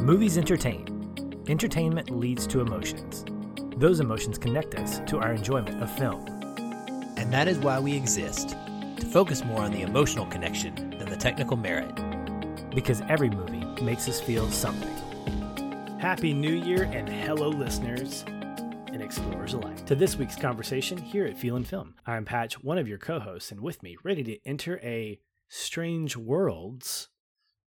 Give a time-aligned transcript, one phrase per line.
[0.00, 1.44] Movies entertain.
[1.46, 3.22] Entertainment leads to emotions.
[3.76, 6.24] Those emotions connect us to our enjoyment of film.
[7.18, 8.56] And that is why we exist
[8.96, 11.94] to focus more on the emotional connection than the technical merit.
[12.74, 14.88] Because every movie makes us feel something.
[15.98, 21.36] Happy New Year and hello, listeners and explorers alike, to this week's conversation here at
[21.36, 21.94] Feel and Film.
[22.06, 25.20] I'm Patch, one of your co hosts, and with me, ready to enter a
[25.50, 27.10] strange worlds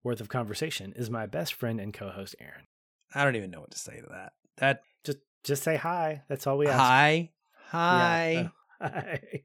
[0.04, 2.66] worth of conversation, is my best friend and co host, Aaron.
[3.14, 4.32] I don't even know what to say to that.
[4.58, 6.22] That Just just say hi.
[6.28, 6.78] That's all we ask.
[6.78, 7.30] hi,
[7.70, 8.50] Yeah, hi.
[8.80, 9.42] uh, hi.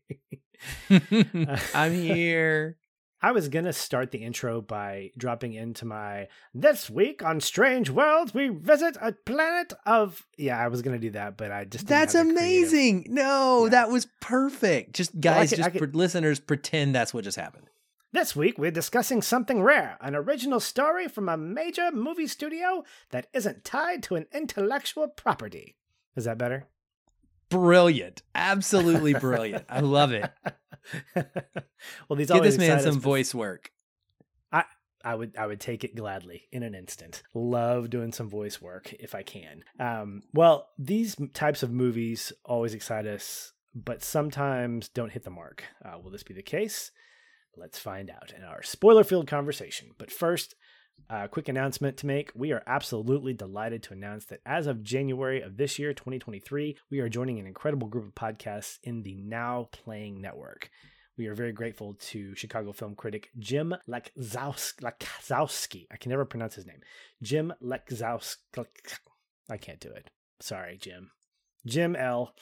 [1.74, 2.78] I'm here.
[3.22, 8.32] I was gonna start the intro by dropping into my this week on Strange Worlds
[8.32, 12.14] we visit a planet of yeah I was gonna do that but I just That's
[12.14, 13.08] amazing.
[13.10, 13.70] No, Yeah.
[13.72, 14.94] that was perfect.
[14.94, 17.68] Just Well, guys, could- just could- listeners, pretend that's what just happened.
[18.14, 23.28] This week we're discussing something rare, an original story from a major movie studio that
[23.34, 25.76] isn't tied to an intellectual property.
[26.16, 26.68] Is that better?
[27.50, 28.22] Brilliant.
[28.34, 29.66] Absolutely brilliant.
[29.68, 30.30] I love it.
[31.16, 33.72] well, these Give this man some voice work.
[34.54, 34.64] I
[35.04, 37.24] I would I would take it gladly in an instant.
[37.34, 39.66] Love doing some voice work if I can.
[39.82, 45.66] Um, well, these types of movies always excite us, but sometimes don't hit the mark.
[45.84, 46.92] Uh, will this be the case?
[47.58, 49.90] Let's find out in our spoiler-filled conversation.
[49.98, 50.56] But first,
[51.10, 52.32] a quick announcement to make.
[52.36, 57.00] We are absolutely delighted to announce that as of January of this year, 2023, we
[57.00, 60.70] are joining an incredible group of podcasts in the Now Playing Network.
[61.18, 63.74] We are very grateful to Chicago film critic Jim.
[63.90, 65.88] Laczkowski.
[65.92, 66.82] I can never pronounce his name.
[67.24, 68.66] Jim Laczkowski.
[69.50, 70.12] I can't do it.
[70.40, 71.10] Sorry, Jim.
[71.68, 72.34] Jim L.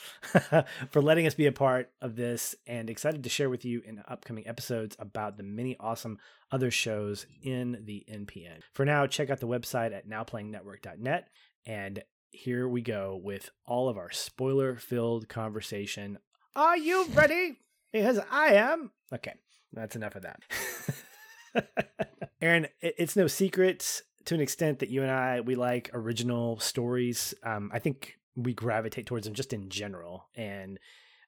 [0.89, 4.03] for letting us be a part of this and excited to share with you in
[4.07, 6.17] upcoming episodes about the many awesome
[6.51, 8.59] other shows in the NPN.
[8.73, 11.27] For now, check out the website at nowplayingnetwork.net
[11.65, 16.19] and here we go with all of our spoiler filled conversation.
[16.55, 17.58] Are you ready?
[17.91, 18.91] Because I am.
[19.14, 19.33] Okay,
[19.73, 20.41] that's enough of that.
[22.41, 27.33] Aaron, it's no secret to an extent that you and I we like original stories.
[27.43, 30.79] Um, I think we gravitate towards them just in general, and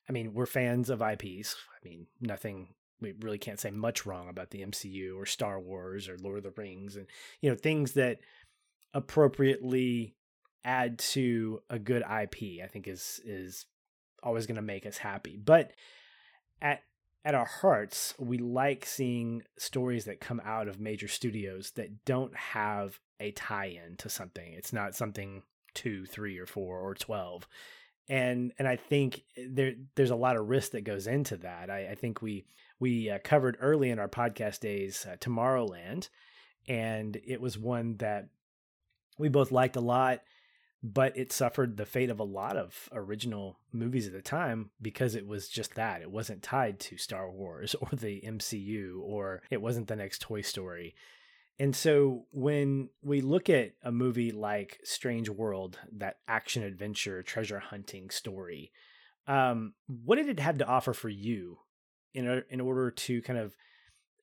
[0.09, 1.56] I mean we're fans of IPs.
[1.56, 2.69] I mean nothing.
[3.00, 6.44] We really can't say much wrong about the MCU or Star Wars or Lord of
[6.44, 7.07] the Rings, and
[7.41, 8.19] you know things that
[8.94, 10.16] appropriately
[10.66, 12.63] add to a good IP.
[12.63, 13.66] I think is is
[14.24, 15.72] always going to make us happy, but
[16.62, 16.81] at
[17.28, 22.34] at our hearts, we like seeing stories that come out of major studios that don't
[22.34, 24.53] have a tie-in to something.
[24.53, 25.44] It's not something
[25.78, 27.48] two, three, or four, or twelve,
[28.10, 31.70] and and I think there there's a lot of risk that goes into that.
[31.70, 32.46] I, I think we
[32.80, 36.10] we uh, covered early in our podcast days uh, Tomorrowland,
[36.68, 38.28] and it was one that
[39.18, 40.22] we both liked a lot
[40.84, 45.16] but it suffered the fate of a lot of original movies at the time because
[45.16, 46.02] it was just that.
[46.02, 50.42] It wasn't tied to Star Wars or the MCU or it wasn't the next Toy
[50.42, 50.96] Story.
[51.59, 57.59] And so when we look at a movie like Strange World, that action adventure treasure
[57.59, 58.72] hunting story,
[59.28, 61.57] um, what did it have to offer for you
[62.13, 63.56] in order, in order to kind of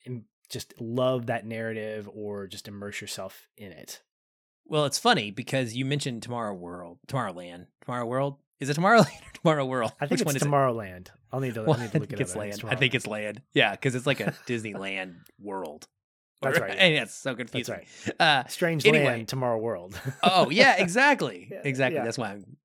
[0.06, 4.00] im- just love that narrative or just immerse yourself in it?
[4.66, 8.36] Well, it's funny because you mentioned Tomorrow World, Tomorrowland, Tomorrow World.
[8.60, 9.92] Is it Tomorrowland or Tomorrow World?
[10.00, 10.44] I think Which it's is it?
[10.48, 11.08] Tomorrowland.
[11.32, 12.62] I'll need to, Well, I'll need to look think it it's land.
[12.66, 13.42] I think it's land.
[13.52, 15.88] Yeah, because it's like a Disneyland world.
[16.44, 16.76] That's right.
[16.78, 17.74] And it's so That's confusing.
[18.06, 18.20] right.
[18.20, 19.04] Uh, Strange Anyway.
[19.04, 20.00] Land, Tomorrow World.
[20.22, 21.96] oh yeah, exactly, Yeah, exactly.
[21.96, 22.04] yeah.
[22.04, 22.56] That's why I'm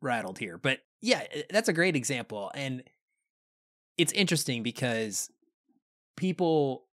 [0.00, 0.58] rattled here.
[0.58, 2.82] But yeah, that's a great example, and
[3.98, 5.30] it's interesting because
[6.16, 6.84] people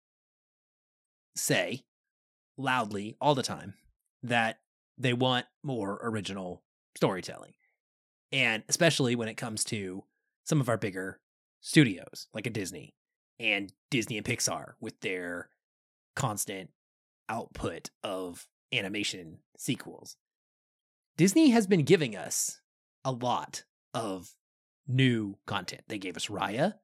[1.36, 1.82] say
[2.58, 3.74] loudly all the time
[4.22, 4.58] that
[4.98, 6.62] they want more original
[6.96, 7.54] storytelling,
[8.30, 10.04] and especially when it comes to
[10.44, 11.20] some of our bigger
[11.60, 12.94] studios like a Disney
[13.38, 15.48] and Disney and Pixar with their
[16.14, 16.70] constant
[17.28, 20.16] output of animation sequels.
[21.16, 22.60] Disney has been giving us
[23.04, 23.64] a lot
[23.94, 24.34] of
[24.86, 25.82] new content.
[25.88, 26.74] They gave us Raya,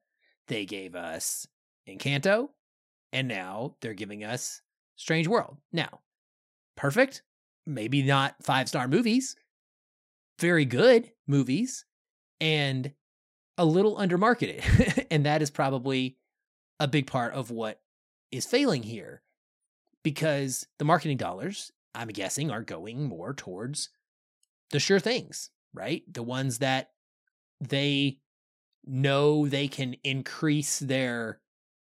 [0.47, 1.47] they gave us
[1.87, 2.49] Encanto,
[3.11, 4.61] and now they're giving us
[4.95, 5.57] Strange World.
[5.71, 6.01] Now,
[6.75, 7.23] perfect,
[7.65, 9.35] maybe not five star movies,
[10.39, 11.85] very good movies,
[12.39, 12.91] and
[13.57, 15.07] a little undermarketed.
[15.11, 16.17] and that is probably
[16.79, 17.81] a big part of what
[18.31, 19.21] is failing here
[20.03, 23.89] because the marketing dollars, I'm guessing, are going more towards
[24.71, 26.03] the sure things, right?
[26.11, 26.91] The ones that
[27.61, 28.19] they
[28.85, 31.39] know they can increase their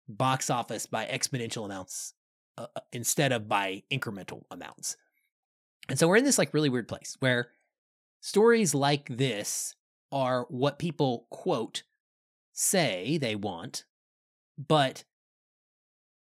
[0.08, 2.14] box office by exponential amounts
[2.58, 4.96] uh, uh, instead of by incremental amounts.
[5.90, 7.50] And so we're in this like really weird place where
[8.22, 9.76] stories like this
[10.12, 11.84] are what people quote
[12.54, 13.86] say they want,
[14.58, 15.04] but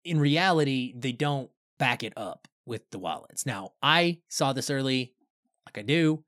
[0.06, 3.44] in reality, they don't back it up with the wallets.
[3.44, 5.14] Now, I saw this early,
[5.66, 6.24] like I do.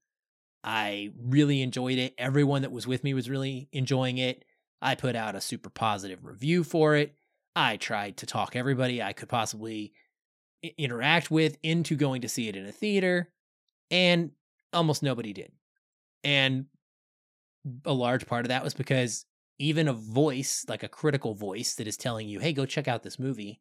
[0.64, 2.14] I really enjoyed it.
[2.18, 4.44] Everyone that was with me was really enjoying it.
[4.82, 7.14] I put out a super positive review for it.
[7.56, 9.92] I tried to talk everybody I could possibly
[10.76, 13.30] interact with into going to see it in a theater,
[13.90, 14.32] and
[14.72, 15.52] almost nobody did.
[16.24, 16.66] And
[17.84, 19.24] a large part of that was because
[19.58, 23.02] even a voice, like a critical voice that is telling you, hey, go check out
[23.02, 23.60] this movie,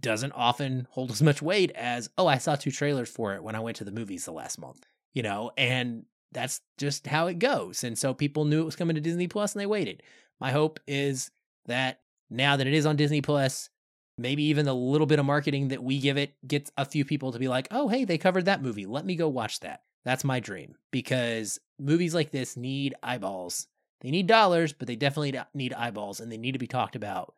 [0.00, 3.54] doesn't often hold as much weight as, oh, I saw two trailers for it when
[3.54, 7.38] I went to the movies the last month, you know, and that's just how it
[7.38, 7.84] goes.
[7.84, 10.02] And so people knew it was coming to Disney Plus and they waited.
[10.40, 11.30] My hope is
[11.66, 12.00] that
[12.30, 13.70] now that it is on Disney Plus,
[14.18, 17.32] maybe even the little bit of marketing that we give it gets a few people
[17.32, 18.86] to be like, oh, hey, they covered that movie.
[18.86, 19.82] Let me go watch that.
[20.04, 23.66] That's my dream because movies like this need eyeballs.
[24.00, 27.34] They need dollars, but they definitely need eyeballs and they need to be talked about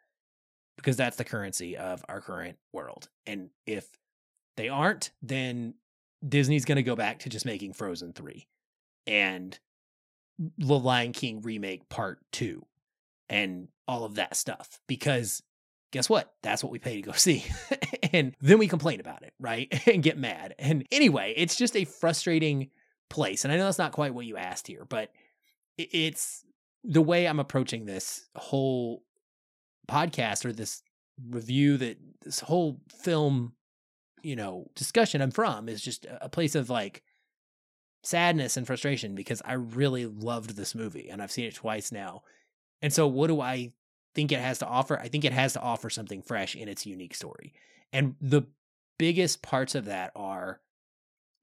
[0.76, 3.08] because that's the currency of our current world.
[3.26, 3.86] And if
[4.56, 5.74] they aren't, then
[6.26, 8.46] Disney's going to go back to just making Frozen 3
[9.06, 9.58] and
[10.58, 12.64] The Lion King remake part 2
[13.28, 15.42] and all of that stuff because
[15.92, 16.32] guess what?
[16.42, 17.44] That's what we pay to go see.
[18.12, 19.72] and then we complain about it, right?
[19.86, 20.54] and get mad.
[20.58, 22.70] And anyway, it's just a frustrating
[23.08, 23.44] place.
[23.44, 25.10] And I know that's not quite what you asked here, but
[25.78, 26.44] it's
[26.84, 29.02] the way I'm approaching this whole
[29.88, 30.82] podcast or this
[31.30, 33.52] review that this whole film,
[34.22, 37.02] you know, discussion I'm from is just a place of like
[38.02, 42.22] sadness and frustration because I really loved this movie and I've seen it twice now.
[42.82, 43.72] And so what do I
[44.14, 44.98] think it has to offer?
[44.98, 47.52] I think it has to offer something fresh in its unique story.
[47.92, 48.42] And the
[48.98, 50.60] biggest parts of that are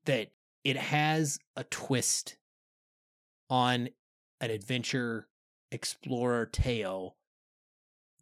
[0.05, 0.31] that
[0.63, 2.37] it has a twist
[3.49, 3.89] on
[4.39, 5.27] an adventure
[5.71, 7.15] explorer tale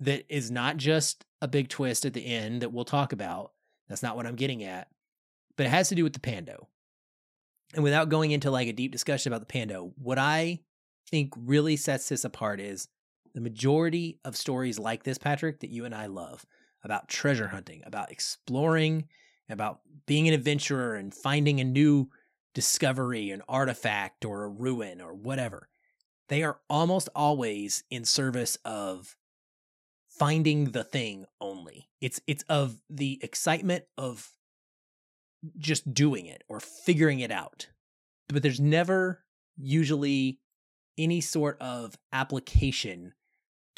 [0.01, 3.51] that is not just a big twist at the end that we'll talk about.
[3.87, 4.87] That's not what I'm getting at.
[5.55, 6.67] But it has to do with the Pando.
[7.73, 10.59] And without going into like a deep discussion about the Pando, what I
[11.09, 12.87] think really sets this apart is
[13.33, 16.45] the majority of stories like this, Patrick, that you and I love
[16.83, 19.07] about treasure hunting, about exploring,
[19.49, 22.09] about being an adventurer and finding a new
[22.53, 25.69] discovery, an artifact or a ruin or whatever.
[26.27, 29.15] They are almost always in service of
[30.21, 31.89] finding the thing only.
[31.99, 34.29] It's it's of the excitement of
[35.57, 37.69] just doing it or figuring it out.
[38.29, 39.23] But there's never
[39.57, 40.37] usually
[40.95, 43.13] any sort of application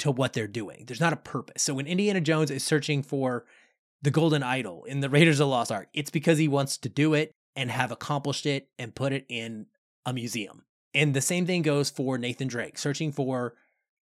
[0.00, 0.84] to what they're doing.
[0.86, 1.62] There's not a purpose.
[1.62, 3.46] So when Indiana Jones is searching for
[4.02, 6.90] the golden idol in the Raiders of the Lost Ark, it's because he wants to
[6.90, 9.64] do it and have accomplished it and put it in
[10.04, 10.64] a museum.
[10.92, 13.54] And the same thing goes for Nathan Drake, searching for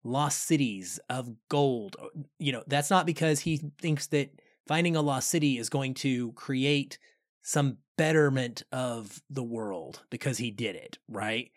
[0.04, 1.96] lost cities of gold.
[2.00, 2.08] Uh,
[2.38, 6.32] you know, that's not because he thinks that finding a lost city is going to
[6.32, 6.98] create
[7.42, 11.50] some betterment of the world because he did it, right?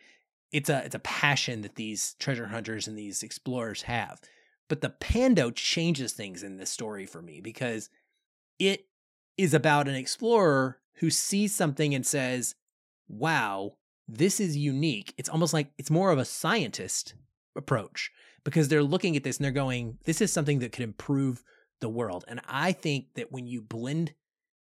[0.51, 4.19] It's a it's a passion that these treasure hunters and these explorers have.
[4.67, 7.89] But the Pando changes things in this story for me because
[8.57, 8.87] it
[9.37, 12.55] is about an explorer who sees something and says,
[13.07, 13.77] "Wow,
[14.07, 17.15] this is unique." It's almost like it's more of a scientist
[17.55, 18.11] approach
[18.45, 21.43] because they're looking at this and they're going, this is something that could improve
[21.81, 22.23] the world.
[22.27, 24.13] And I think that when you blend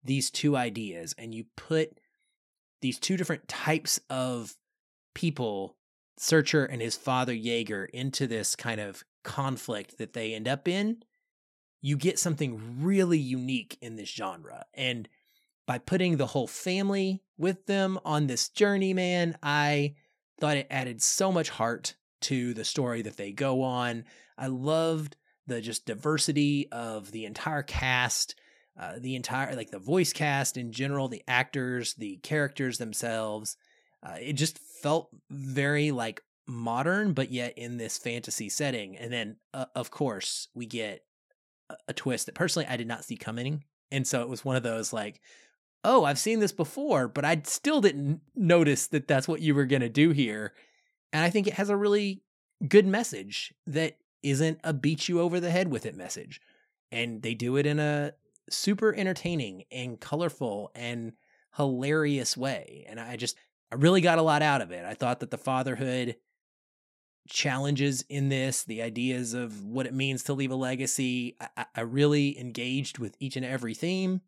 [0.03, 1.99] these two ideas and you put
[2.81, 4.55] these two different types of
[5.15, 5.77] people,
[6.17, 11.03] Searcher and his father Jaeger, into this kind of conflict that they end up in,
[11.81, 14.65] you get something really unique in this genre.
[14.73, 15.07] And
[15.65, 19.95] by putting the whole family with them on this journey, man, I
[20.39, 24.05] thought it added so much heart to the story that they go on.
[24.37, 25.15] I loved
[25.47, 28.35] the just diversity of the entire cast,
[28.79, 33.57] uh, the entire like the voice cast in general, the actors, the characters themselves.
[34.01, 38.97] Uh, it just felt very like modern, but yet in this fantasy setting.
[38.97, 41.03] And then, uh, of course, we get
[41.69, 44.55] a, a twist that personally I did not see coming, and so it was one
[44.55, 45.19] of those like,
[45.83, 49.65] oh, I've seen this before, but I still didn't notice that that's what you were
[49.65, 50.53] gonna do here.
[51.11, 52.21] And I think it has a really
[52.67, 56.41] good message that isn't a beat you over the head with it message.
[56.91, 58.13] And they do it in a
[58.49, 61.13] super entertaining and colorful and
[61.55, 62.85] hilarious way.
[62.87, 63.37] And I just,
[63.71, 64.85] I really got a lot out of it.
[64.85, 66.15] I thought that the fatherhood
[67.27, 71.81] challenges in this, the ideas of what it means to leave a legacy, I, I
[71.81, 74.21] really engaged with each and every theme.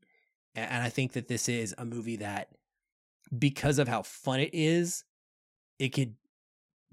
[0.53, 2.49] And I think that this is a movie that
[3.37, 5.03] because of how fun it is,
[5.79, 6.15] it could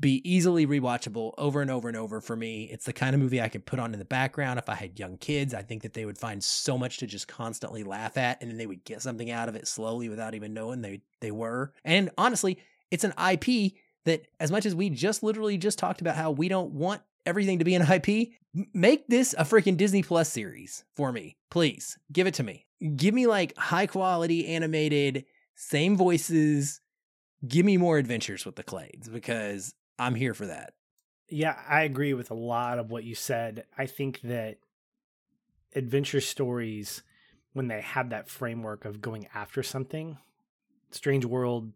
[0.00, 2.64] be easily rewatchable over and over and over for me.
[2.64, 4.98] It's the kind of movie I could put on in the background if I had
[4.98, 5.54] young kids.
[5.54, 8.58] I think that they would find so much to just constantly laugh at and then
[8.58, 11.72] they would get something out of it slowly without even knowing they they were.
[11.84, 12.58] And honestly,
[12.90, 13.72] it's an IP
[14.04, 17.58] that as much as we just literally just talked about how we don't want everything
[17.58, 18.30] to be an IP,
[18.72, 21.36] make this a freaking Disney Plus series for me.
[21.50, 22.66] Please, give it to me.
[22.96, 25.24] Give me like high quality animated,
[25.56, 26.80] same voices.
[27.46, 30.74] Give me more adventures with the Clades because I'm here for that.
[31.28, 33.64] Yeah, I agree with a lot of what you said.
[33.76, 34.58] I think that
[35.74, 37.02] adventure stories,
[37.52, 40.18] when they have that framework of going after something,
[40.90, 41.72] Strange World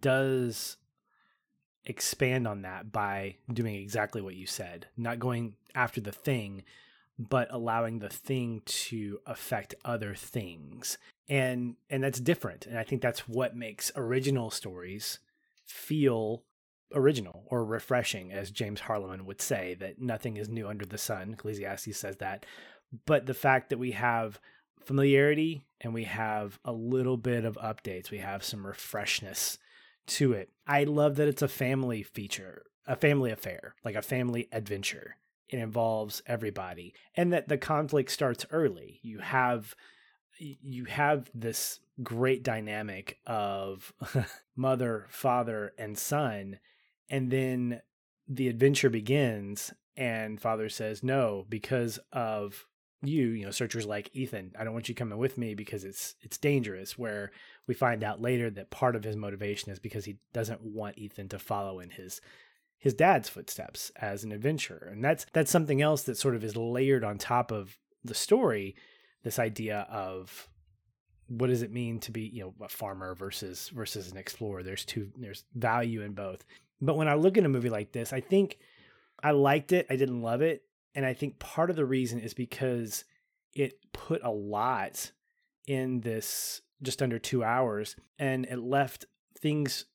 [0.00, 0.76] does
[1.84, 6.64] expand on that by doing exactly what you said, not going after the thing,
[7.18, 10.98] but allowing the thing to affect other things.
[11.28, 12.66] And and that's different.
[12.66, 15.20] And I think that's what makes original stories
[15.64, 16.42] feel
[16.92, 21.32] original or refreshing, as James Harleman would say, that nothing is new under the sun.
[21.32, 22.46] Ecclesiastes says that.
[23.06, 24.40] But the fact that we have
[24.84, 29.58] familiarity and we have a little bit of updates, we have some refreshness
[30.06, 30.50] to it.
[30.66, 35.16] I love that it's a family feature, a family affair, like a family adventure.
[35.48, 39.00] It involves everybody and that the conflict starts early.
[39.02, 39.74] You have
[40.38, 43.92] you have this great dynamic of
[44.56, 46.58] mother, father, and son
[47.08, 47.80] and then
[48.28, 52.66] the adventure begins and father says no because of
[53.02, 56.14] you you know searchers like ethan i don't want you coming with me because it's
[56.22, 57.30] it's dangerous where
[57.66, 61.28] we find out later that part of his motivation is because he doesn't want ethan
[61.28, 62.20] to follow in his
[62.78, 66.56] his dad's footsteps as an adventurer and that's that's something else that sort of is
[66.56, 68.74] layered on top of the story
[69.22, 70.48] this idea of
[71.28, 74.62] what does it mean to be you know a farmer versus versus an explorer.
[74.62, 76.44] There's two there's value in both
[76.84, 78.58] but when I look at a movie like this, I think
[79.22, 79.86] I liked it.
[79.90, 80.62] I didn't love it.
[80.94, 83.04] And I think part of the reason is because
[83.54, 85.12] it put a lot
[85.66, 89.06] in this just under two hours and it left
[89.40, 89.86] things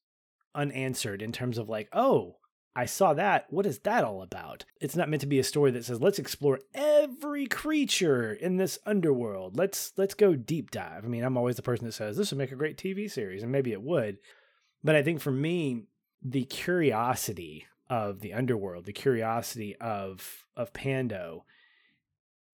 [0.56, 2.38] unanswered in terms of like, oh,
[2.76, 3.46] I saw that.
[3.50, 4.66] What is that all about?
[4.80, 8.80] It's not meant to be a story that says let's explore every creature in this
[8.86, 9.58] underworld.
[9.58, 11.04] Let's let's go deep dive.
[11.04, 13.44] I mean, I'm always the person that says this would make a great TV series,
[13.44, 14.18] and maybe it would.
[14.84, 15.88] But I think for me,
[16.22, 21.46] the curiosity of the underworld, the curiosity of of Pando,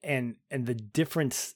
[0.04, 1.56] and and the difference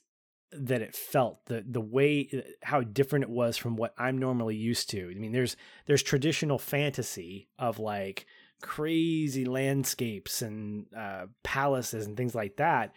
[0.52, 4.90] that it felt, the the way how different it was from what I'm normally used
[4.90, 5.10] to.
[5.10, 8.26] I mean, there's there's traditional fantasy of like
[8.60, 12.92] crazy landscapes and uh, palaces and things like that.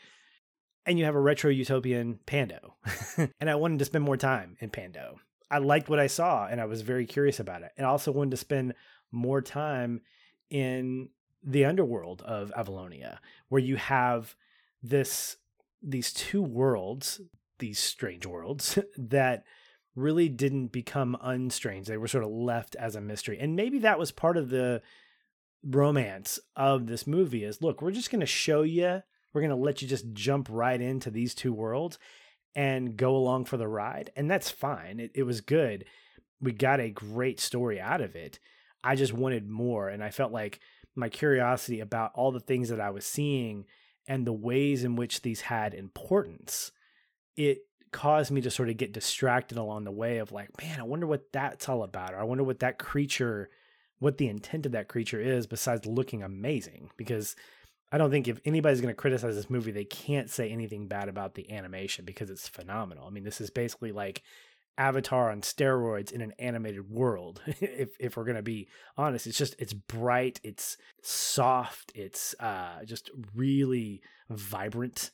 [0.85, 2.75] And you have a retro utopian Pando.
[3.39, 5.19] and I wanted to spend more time in Pando.
[5.49, 7.71] I liked what I saw and I was very curious about it.
[7.77, 8.73] And I also wanted to spend
[9.13, 10.01] more time
[10.49, 11.09] in
[11.43, 14.35] the underworld of Avalonia, where you have
[14.81, 15.37] this
[15.81, 17.21] these two worlds,
[17.59, 19.43] these strange worlds that
[19.95, 21.85] really didn't become unstrange.
[21.85, 23.37] They were sort of left as a mystery.
[23.39, 24.81] And maybe that was part of the
[25.63, 29.01] romance of this movie is look, we're just going to show you,
[29.33, 31.99] we're going to let you just jump right into these two worlds
[32.55, 34.11] and go along for the ride.
[34.15, 34.99] And that's fine.
[34.99, 35.85] It, it was good.
[36.39, 38.39] We got a great story out of it.
[38.83, 39.89] I just wanted more.
[39.89, 40.59] And I felt like
[40.95, 43.65] my curiosity about all the things that I was seeing
[44.07, 46.71] and the ways in which these had importance,
[47.35, 47.59] it
[47.91, 51.07] caused me to sort of get distracted along the way of like, man, I wonder
[51.07, 52.13] what that's all about.
[52.13, 53.49] Or I wonder what that creature,
[53.99, 56.89] what the intent of that creature is besides looking amazing.
[56.97, 57.35] Because
[57.91, 61.07] I don't think if anybody's going to criticize this movie, they can't say anything bad
[61.07, 63.07] about the animation because it's phenomenal.
[63.07, 64.23] I mean, this is basically like
[64.77, 67.41] Avatar on steroids in an animated world.
[67.45, 73.11] if if we're gonna be honest, it's just it's bright, it's soft, it's uh, just
[73.35, 75.11] really vibrant,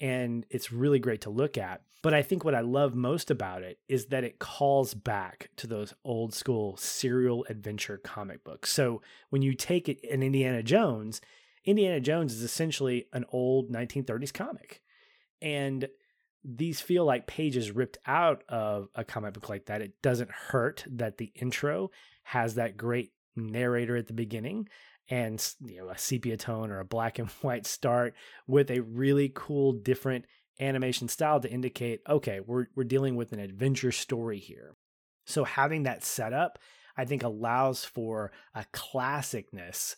[0.00, 1.82] and it's really great to look at.
[2.02, 5.66] But I think what I love most about it is that it calls back to
[5.66, 8.70] those old school serial adventure comic books.
[8.70, 11.22] So when you take it in Indiana Jones,
[11.64, 14.82] Indiana Jones is essentially an old 1930s comic,
[15.40, 15.88] and
[16.44, 19.80] these feel like pages ripped out of a comic book like that.
[19.80, 21.90] It doesn't hurt that the intro
[22.24, 24.68] has that great narrator at the beginning
[25.08, 28.14] and you know a sepia tone or a black and white start
[28.46, 30.24] with a really cool different
[30.60, 34.76] animation style to indicate okay we're we're dealing with an adventure story here
[35.26, 36.58] so having that setup
[36.96, 39.96] i think allows for a classicness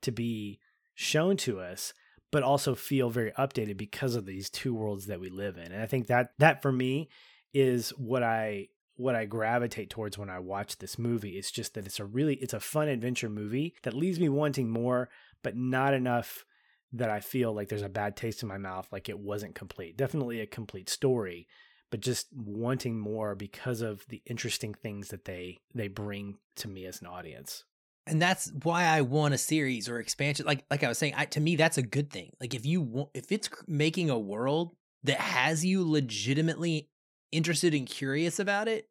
[0.00, 0.58] to be
[0.94, 1.92] shown to us
[2.30, 5.72] but also feel very updated because of these two worlds that we live in.
[5.72, 7.08] And I think that that for me
[7.54, 11.38] is what I what I gravitate towards when I watch this movie.
[11.38, 14.68] It's just that it's a really it's a fun adventure movie that leaves me wanting
[14.68, 15.08] more,
[15.42, 16.44] but not enough
[16.92, 19.96] that I feel like there's a bad taste in my mouth, like it wasn't complete.
[19.96, 21.46] Definitely a complete story,
[21.90, 26.84] but just wanting more because of the interesting things that they they bring to me
[26.84, 27.64] as an audience.
[28.08, 30.46] And that's why I want a series or expansion.
[30.46, 32.32] Like like I was saying, I, to me that's a good thing.
[32.40, 34.74] Like if you want, if it's making a world
[35.04, 36.88] that has you legitimately
[37.30, 38.88] interested and curious about it,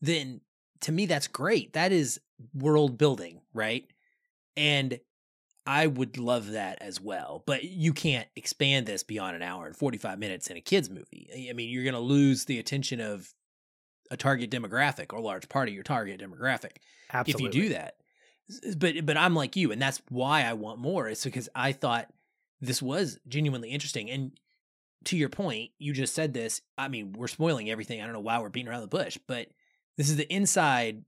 [0.00, 0.40] then
[0.80, 1.72] to me that's great.
[1.74, 2.20] That is
[2.52, 3.86] world building, right?
[4.56, 4.98] And
[5.66, 7.42] I would love that as well.
[7.46, 11.48] But you can't expand this beyond an hour and 45 minutes in a kids movie.
[11.50, 13.32] I mean, you're going to lose the attention of
[14.10, 16.76] a target demographic or a large part of your target demographic
[17.12, 17.48] Absolutely.
[17.48, 17.96] if you do that.
[18.76, 21.08] But but I'm like you and that's why I want more.
[21.08, 22.12] It's because I thought
[22.60, 24.32] this was genuinely interesting and
[25.06, 26.60] to your point, you just said this.
[26.76, 28.00] I mean, we're spoiling everything.
[28.00, 29.48] I don't know why we're beating around the bush, but
[29.96, 31.04] this is the inside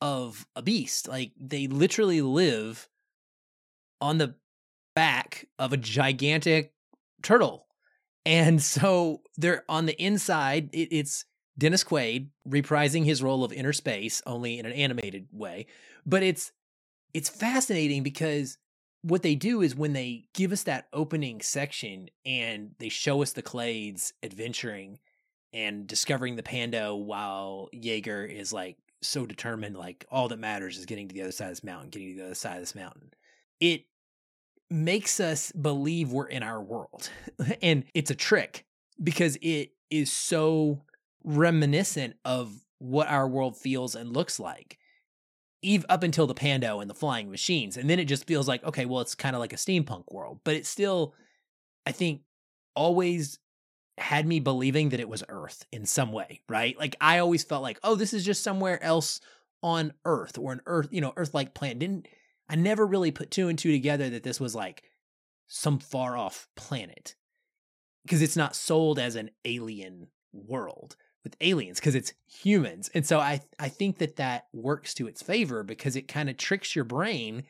[0.00, 1.06] of a beast.
[1.06, 2.88] Like they literally live
[4.00, 4.34] on the
[4.94, 6.72] back of a gigantic
[7.22, 7.66] turtle.
[8.24, 10.70] And so they're on the inside.
[10.72, 11.24] It, it's
[11.58, 15.66] Dennis Quaid reprising his role of Innerspace, only in an animated way.
[16.06, 16.52] But it's
[17.14, 18.58] it's fascinating because
[19.02, 23.32] what they do is when they give us that opening section and they show us
[23.32, 24.98] the Clades adventuring
[25.52, 30.86] and discovering the Pando while Jaeger is like so determined, like all that matters is
[30.86, 32.74] getting to the other side of this mountain, getting to the other side of this
[32.74, 33.10] mountain.
[33.60, 33.84] It
[34.70, 37.10] makes us believe we're in our world.
[37.62, 38.64] and it's a trick
[39.02, 40.82] because it is so
[41.24, 44.78] reminiscent of what our world feels and looks like.
[45.62, 47.76] Eve up until the Pando and the flying machines.
[47.76, 50.40] And then it just feels like, okay, well, it's kind of like a steampunk world.
[50.44, 51.14] But it still,
[51.86, 52.22] I think,
[52.74, 53.38] always
[53.98, 56.78] had me believing that it was Earth in some way, right?
[56.78, 59.20] Like I always felt like, oh, this is just somewhere else
[59.62, 61.78] on Earth or an Earth, you know, Earth like planet.
[61.78, 62.08] Didn't
[62.48, 64.82] I never really put two and two together that this was like
[65.46, 67.14] some far off planet
[68.04, 72.90] because it's not sold as an alien world with aliens because it's humans.
[72.94, 76.36] And so I I think that that works to its favor because it kind of
[76.36, 77.44] tricks your brain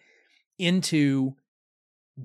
[0.59, 1.35] into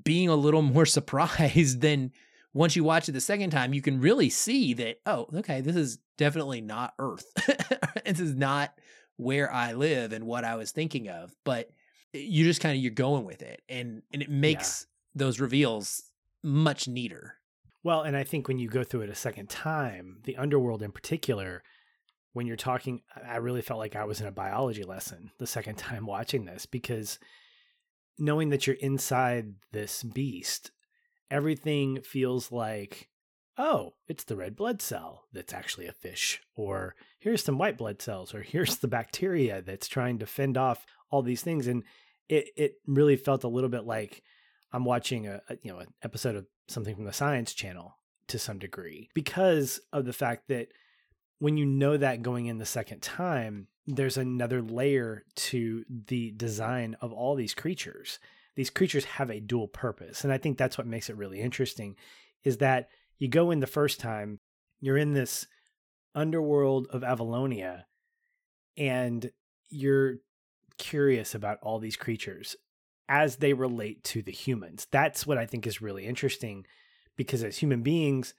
[0.04, 2.12] being a little more surprised than
[2.54, 5.76] once you watch it the second time you can really see that oh okay this
[5.76, 7.26] is definitely not earth
[8.04, 8.72] this is not
[9.16, 11.70] where i live and what i was thinking of but
[12.12, 15.24] you just kind of you're going with it and and it makes yeah.
[15.24, 16.02] those reveals
[16.42, 17.34] much neater
[17.82, 20.92] well, and I think when you go through it a second time, the underworld in
[20.92, 21.62] particular,
[22.32, 25.74] when you're talking, I really felt like I was in a biology lesson the second
[25.78, 27.18] time watching this because
[28.18, 30.72] knowing that you're inside this beast,
[31.30, 33.08] everything feels like,
[33.56, 38.02] oh, it's the red blood cell that's actually a fish, or here's some white blood
[38.02, 41.66] cells, or here's the bacteria that's trying to fend off all these things.
[41.66, 41.84] And
[42.28, 44.22] it, it really felt a little bit like
[44.72, 47.96] I'm watching a, a you know an episode of something from the Science Channel
[48.28, 50.68] to some degree because of the fact that
[51.38, 56.96] when you know that going in the second time, there's another layer to the design
[57.00, 58.18] of all these creatures.
[58.54, 60.24] These creatures have a dual purpose.
[60.24, 61.96] And I think that's what makes it really interesting
[62.44, 64.40] is that you go in the first time,
[64.80, 65.46] you're in this
[66.14, 67.84] underworld of Avalonia,
[68.76, 69.30] and
[69.70, 70.16] you're
[70.76, 72.56] curious about all these creatures
[73.08, 74.86] as they relate to the humans.
[74.90, 76.66] That's what I think is really interesting
[77.16, 78.34] because as human beings,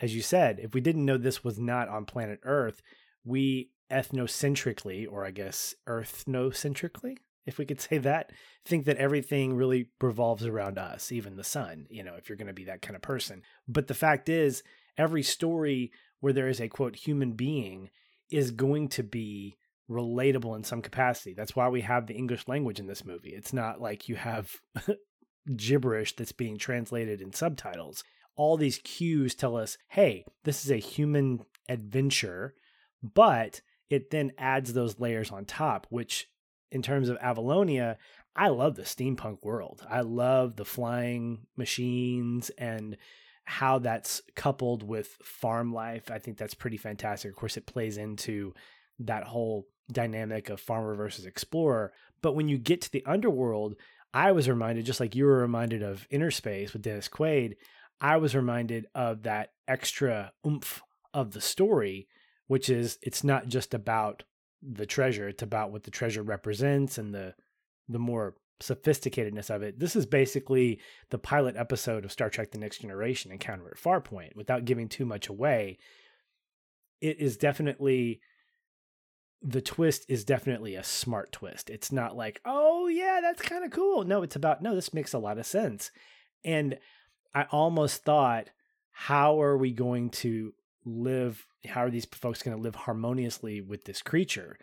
[0.00, 2.82] as you said, if we didn't know this was not on planet Earth,
[3.24, 8.32] we ethnocentrically, or I guess earthnocentrically, if we could say that,
[8.64, 12.48] think that everything really revolves around us, even the sun, you know, if you're going
[12.48, 13.42] to be that kind of person.
[13.68, 14.62] But the fact is,
[14.96, 17.90] every story where there is a quote human being
[18.30, 19.58] is going to be
[19.90, 21.34] relatable in some capacity.
[21.34, 23.30] That's why we have the English language in this movie.
[23.30, 24.52] It's not like you have
[25.56, 28.04] gibberish that's being translated in subtitles.
[28.36, 32.54] All these cues tell us, hey, this is a human adventure,
[33.02, 36.28] but it then adds those layers on top, which
[36.70, 37.96] in terms of Avalonia,
[38.34, 39.86] I love the steampunk world.
[39.88, 42.96] I love the flying machines and
[43.44, 46.10] how that's coupled with farm life.
[46.10, 47.30] I think that's pretty fantastic.
[47.30, 48.54] Of course, it plays into
[49.00, 51.92] that whole dynamic of farmer versus explorer.
[52.22, 53.76] But when you get to the underworld,
[54.12, 57.56] I was reminded, just like you were reminded of Innerspace with Dennis Quaid,
[58.00, 62.08] I was reminded of that extra oomph of the story,
[62.46, 64.22] which is it's not just about
[64.62, 67.34] the treasure, it's about what the treasure represents and the
[67.88, 69.78] the more sophisticatedness of it.
[69.78, 74.36] This is basically the pilot episode of Star Trek The Next Generation Encounter at Farpoint
[74.36, 75.78] without giving too much away.
[77.00, 78.20] It is definitely
[79.46, 81.68] the twist is definitely a smart twist.
[81.68, 84.02] It's not like, oh, yeah, that's kind of cool.
[84.04, 85.90] No, it's about, no, this makes a lot of sense.
[86.44, 86.78] And
[87.34, 88.48] I almost thought,
[88.90, 90.54] how are we going to
[90.86, 91.46] live?
[91.66, 94.58] How are these folks going to live harmoniously with this creature?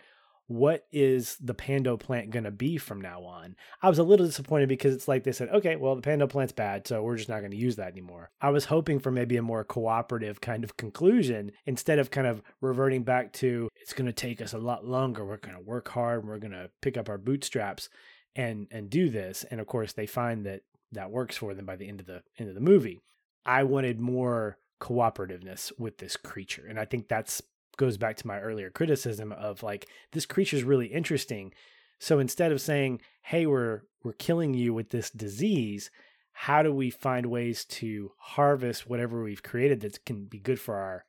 [0.51, 3.55] What is the pando plant going to be from now on?
[3.81, 6.51] I was a little disappointed because it's like they said, okay, well, the pando plant's
[6.51, 8.31] bad, so we're just not going to use that anymore.
[8.41, 12.41] I was hoping for maybe a more cooperative kind of conclusion instead of kind of
[12.59, 15.25] reverting back to it's going to take us a lot longer.
[15.25, 16.27] We're going to work hard.
[16.27, 17.87] We're going to pick up our bootstraps
[18.35, 19.45] and and do this.
[19.49, 22.23] And of course, they find that that works for them by the end of the
[22.37, 22.99] end of the movie.
[23.45, 27.41] I wanted more cooperativeness with this creature, and I think that's
[27.77, 31.53] goes back to my earlier criticism of like this creature is really interesting.
[31.99, 35.91] So instead of saying, "Hey, we're we're killing you with this disease,"
[36.33, 40.75] how do we find ways to harvest whatever we've created that can be good for
[40.75, 41.05] our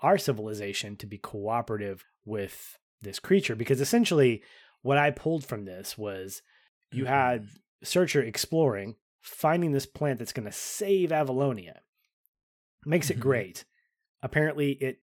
[0.00, 3.56] our civilization to be cooperative with this creature?
[3.56, 4.42] Because essentially,
[4.82, 6.42] what I pulled from this was
[6.92, 7.12] you mm-hmm.
[7.12, 7.48] had
[7.82, 11.78] Searcher exploring, finding this plant that's going to save Avalonia.
[12.84, 13.18] Makes mm-hmm.
[13.18, 13.64] it great.
[14.22, 15.00] Apparently, it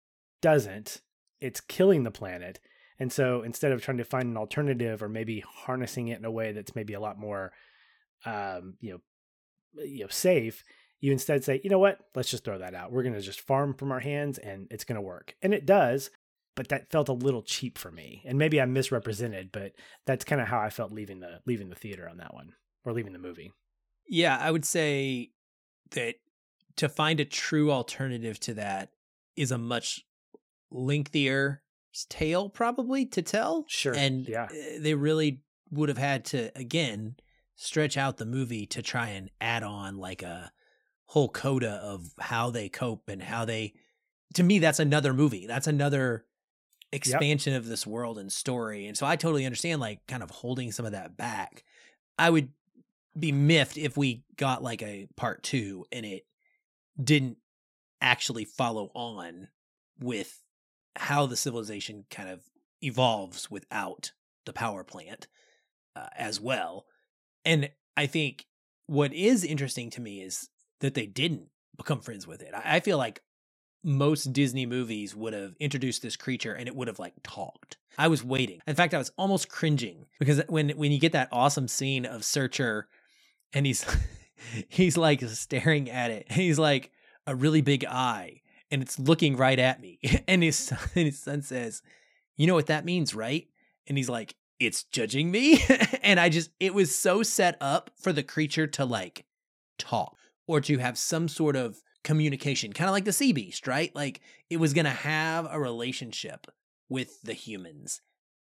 [0.40, 1.01] doesn't,
[1.40, 2.61] it's killing the planet.
[2.99, 6.31] And so instead of trying to find an alternative or maybe harnessing it in a
[6.31, 7.53] way that's maybe a lot more,
[8.25, 10.64] um, you know, you know, safe,
[11.01, 12.90] you instead say, you know what, let's just throw that out.
[12.90, 15.35] We're going to just farm from our hands and it's going to work.
[15.42, 16.11] And it does,
[16.55, 18.22] but that felt a little cheap for me.
[18.25, 19.72] And maybe I'm misrepresented, but
[20.07, 22.92] that's kind of how I felt leaving the leaving the theater on that one or
[22.92, 23.53] leaving the movie.
[24.09, 25.33] Yeah, I would say
[25.90, 26.14] that
[26.77, 28.90] to find a true alternative to that
[29.37, 30.06] is a much
[30.70, 31.62] lengthier
[32.05, 33.64] tale probably to tell.
[33.68, 33.94] Sure.
[33.94, 34.48] And yeah.
[34.52, 37.16] Eh, they really would have had to again
[37.57, 40.52] stretch out the movie to try and add on like a
[41.07, 43.72] whole coda of how they cope and how they
[44.35, 45.46] to me that's another movie.
[45.46, 46.26] That's another
[46.92, 47.62] expansion yep.
[47.62, 48.87] of this world and story.
[48.87, 51.64] And so I totally understand like kind of holding some of that back.
[52.18, 52.50] I would
[53.18, 56.26] be miffed if we got like a part 2 and it
[57.02, 57.38] didn't
[58.00, 59.48] actually follow on
[59.98, 60.42] with
[60.96, 62.42] how the civilization kind of
[62.82, 64.12] evolves without
[64.44, 65.26] the power plant
[65.94, 66.87] uh, as well.
[67.44, 68.46] And I think
[68.87, 70.48] what is interesting to me is
[70.80, 72.52] that they didn't become friends with it.
[72.54, 73.22] I, I feel like
[73.82, 77.76] most Disney movies would have introduced this creature and it would have like talked.
[77.98, 78.61] I was waiting.
[78.66, 82.24] In fact, I was almost cringing because when when you get that awesome scene of
[82.24, 82.88] Searcher
[83.52, 83.87] and he's
[84.68, 86.30] he's like staring at it.
[86.30, 86.90] He's like
[87.26, 89.98] a really big eye and it's looking right at me.
[90.29, 91.83] And his son, and his son says,
[92.37, 93.46] "You know what that means, right?"
[93.87, 95.62] And he's like, "It's judging me."
[96.02, 99.24] and I just it was so set up for the creature to like
[99.79, 103.94] talk or to have some sort of communication, kind of like the sea beast, right?
[103.94, 106.46] Like it was going to have a relationship
[106.88, 108.00] with the humans.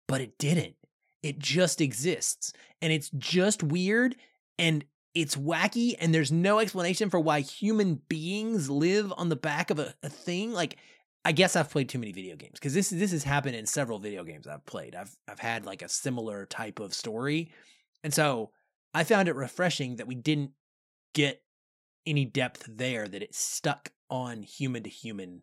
[0.07, 0.75] But it didn't.
[1.23, 2.53] It just exists.
[2.81, 4.15] And it's just weird
[4.59, 4.83] and
[5.17, 9.79] it's wacky and there's no explanation for why human beings live on the back of
[9.79, 10.53] a, a thing.
[10.53, 10.77] Like,
[11.25, 13.97] I guess I've played too many video games because this this has happened in several
[13.97, 14.93] video games I've played.
[14.93, 17.51] I've I've had like a similar type of story,
[18.03, 18.51] and so
[18.93, 20.51] I found it refreshing that we didn't
[21.15, 21.41] get
[22.05, 23.07] any depth there.
[23.07, 25.41] That it stuck on human to human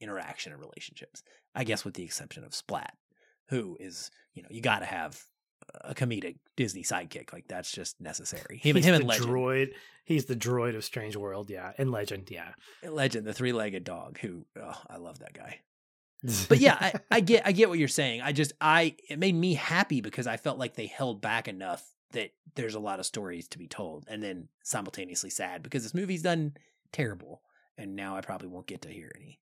[0.00, 1.24] interaction and relationships.
[1.52, 2.94] I guess with the exception of Splat,
[3.48, 5.20] who is you know you got to have
[5.82, 7.32] a comedic Disney sidekick.
[7.32, 8.58] Like that's just necessary.
[8.58, 9.28] Him, him and Legend.
[9.28, 9.68] Droid.
[10.04, 12.52] He's the droid of Strange World, yeah, and Legend, yeah.
[12.88, 14.18] Legend, the three-legged dog.
[14.20, 15.60] Who oh, I love that guy.
[16.48, 18.22] but yeah, I, I get I get what you're saying.
[18.22, 21.84] I just I it made me happy because I felt like they held back enough
[22.12, 25.94] that there's a lot of stories to be told, and then simultaneously sad because this
[25.94, 26.54] movie's done
[26.92, 27.42] terrible,
[27.76, 29.40] and now I probably won't get to hear any.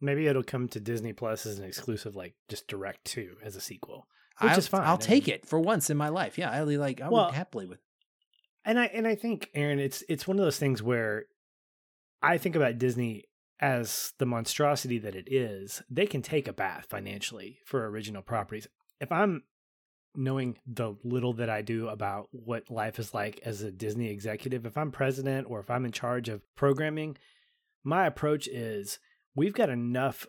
[0.00, 3.60] Maybe it'll come to Disney Plus as an exclusive, like just direct to as a
[3.60, 4.82] sequel which I'll, is fine.
[4.82, 6.38] I'll take it for once in my life.
[6.38, 7.00] Yeah, I like.
[7.00, 7.80] I well, would happily with.
[8.64, 11.26] And I and I think Aaron, it's it's one of those things where
[12.22, 13.24] I think about Disney
[13.60, 15.82] as the monstrosity that it is.
[15.90, 18.66] They can take a bath financially for original properties.
[19.00, 19.44] If I'm
[20.14, 24.66] knowing the little that I do about what life is like as a Disney executive,
[24.66, 27.16] if I'm president or if I'm in charge of programming,
[27.84, 28.98] my approach is
[29.34, 30.26] we've got enough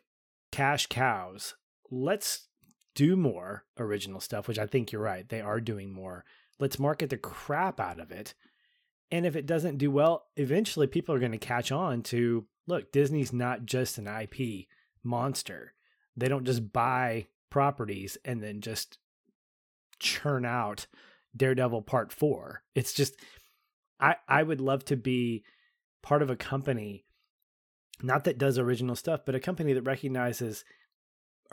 [0.52, 1.56] cash cows.
[1.92, 2.48] Let's
[2.96, 5.28] do more original stuff, which I think you're right.
[5.28, 6.26] They are doing more.
[6.60, 8.34] Let's market the crap out of it.
[9.12, 12.92] And if it doesn't do well, eventually people are going to catch on to look,
[12.92, 14.68] Disney's not just an IP
[15.04, 15.74] monster.
[16.16, 18.98] They don't just buy properties and then just
[20.00, 20.88] churn out
[21.36, 22.64] Daredevil Part 4.
[22.76, 23.16] It's just
[24.00, 25.44] I I would love to be
[26.02, 27.06] part of a company
[28.02, 30.66] not that does original stuff, but a company that recognizes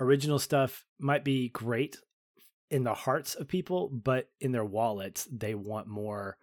[0.00, 1.98] original stuff might be great
[2.70, 6.38] in the hearts of people, but in their wallets, they want more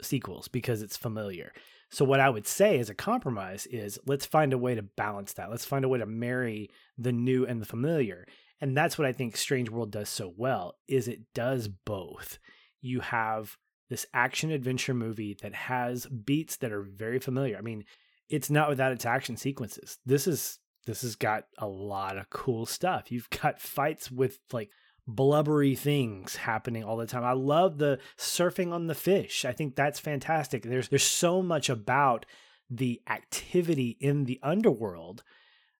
[0.00, 1.52] sequels because it's familiar.
[1.90, 5.32] So, what I would say as a compromise is let's find a way to balance
[5.34, 5.50] that.
[5.50, 8.26] Let's find a way to marry the new and the familiar.
[8.60, 12.38] And that's what I think Strange World does so well is it does both.
[12.80, 13.56] You have
[13.88, 17.56] this action adventure movie that has beats that are very familiar.
[17.56, 17.84] I mean,
[18.28, 19.98] it's not without its action sequences.
[20.04, 23.12] This is this has got a lot of cool stuff.
[23.12, 24.70] You've got fights with like
[25.06, 27.24] blubbery things happening all the time.
[27.24, 29.44] I love the surfing on the fish.
[29.44, 30.62] I think that's fantastic.
[30.62, 32.24] There's there's so much about
[32.70, 35.22] the activity in the underworld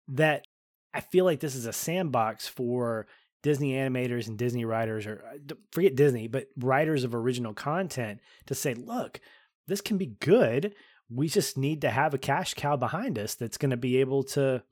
[0.09, 0.45] that
[0.93, 3.07] I feel like this is a sandbox for
[3.43, 8.55] Disney animators and Disney writers, or uh, forget Disney, but writers of original content to
[8.55, 9.21] say, look,
[9.67, 10.75] this can be good.
[11.09, 14.23] We just need to have a cash cow behind us that's going to be able
[14.25, 14.63] to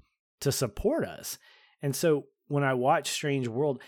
[0.40, 1.38] to support us.
[1.83, 3.83] And so when I watch Strange World,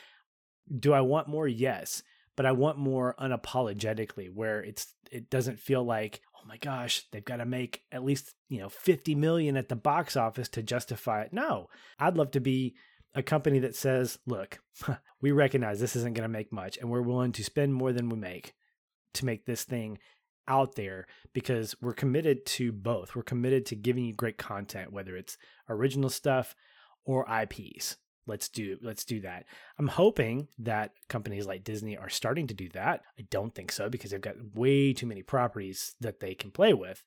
[0.79, 1.49] do I want more?
[1.49, 2.03] Yes,
[2.37, 7.25] but I want more unapologetically, where it's it doesn't feel like oh my gosh they've
[7.25, 11.23] got to make at least you know 50 million at the box office to justify
[11.23, 11.33] it.
[11.33, 12.75] No, I'd love to be
[13.15, 14.61] a company that says, look,
[15.21, 18.09] we recognize this isn't going to make much, and we're willing to spend more than
[18.09, 18.55] we make
[19.15, 19.99] to make this thing
[20.49, 23.15] out there because we're committed to both.
[23.15, 26.57] We're committed to giving you great content, whether it's original stuff
[27.05, 27.97] or IPs
[28.29, 29.47] let's do let's do that.
[29.79, 33.01] I'm hoping that companies like Disney are starting to do that.
[33.19, 36.75] I don't think so because they've got way too many properties that they can play
[36.75, 37.03] with.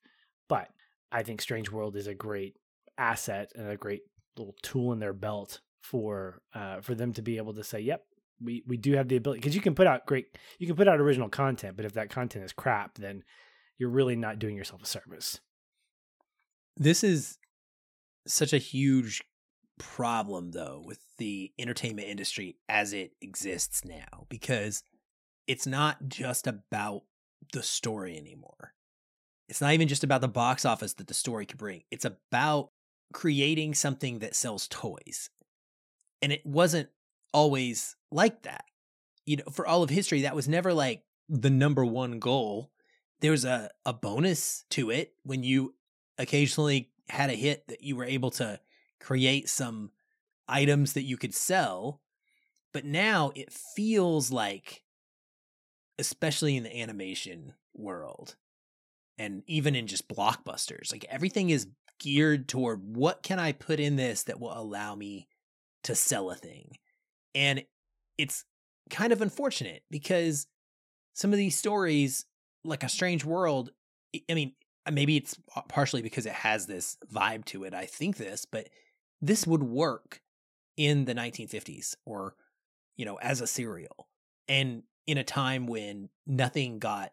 [0.49, 0.69] But
[1.12, 2.58] I think Strange World is a great
[2.97, 4.01] asset and a great
[4.36, 8.04] little tool in their belt for uh, for them to be able to say, "Yep,
[8.43, 10.88] we we do have the ability." Because you can put out great, you can put
[10.88, 13.23] out original content, but if that content is crap, then
[13.77, 15.39] you're really not doing yourself a service.
[16.77, 17.38] This is
[18.27, 19.23] such a huge
[19.80, 24.84] problem though with the entertainment industry as it exists now because
[25.47, 27.01] it's not just about
[27.54, 28.73] the story anymore.
[29.49, 31.82] It's not even just about the box office that the story could bring.
[31.89, 32.69] It's about
[33.13, 35.30] creating something that sells toys.
[36.21, 36.89] And it wasn't
[37.34, 38.65] always like that.
[39.26, 42.72] You know, for all of history, that was never like the number one goal.
[43.22, 45.76] There was a, a bonus to it when you
[46.17, 48.60] occasionally had a hit that you were able to
[49.00, 49.91] create some
[50.48, 52.02] items that you could sell.
[52.74, 54.84] But now it feels like,
[56.00, 58.36] especially in the animation world
[59.17, 61.67] and even in just blockbusters, like everything is
[62.00, 65.28] geared toward what can I put in this that will allow me
[65.84, 66.78] to sell a thing.
[67.36, 67.63] And
[68.17, 68.46] it's
[68.89, 70.48] kind of unfortunate because
[71.13, 72.26] some of these stories,
[72.63, 73.72] like A Strange World,
[74.30, 74.54] I mean,
[74.86, 75.38] uh, maybe it's
[75.70, 77.74] partially because it has this vibe to it.
[77.74, 78.70] I think this, but
[79.22, 80.22] this would work
[80.78, 82.36] in the 1950s or
[82.98, 84.08] you know as a serial
[84.48, 87.12] and in a time when nothing got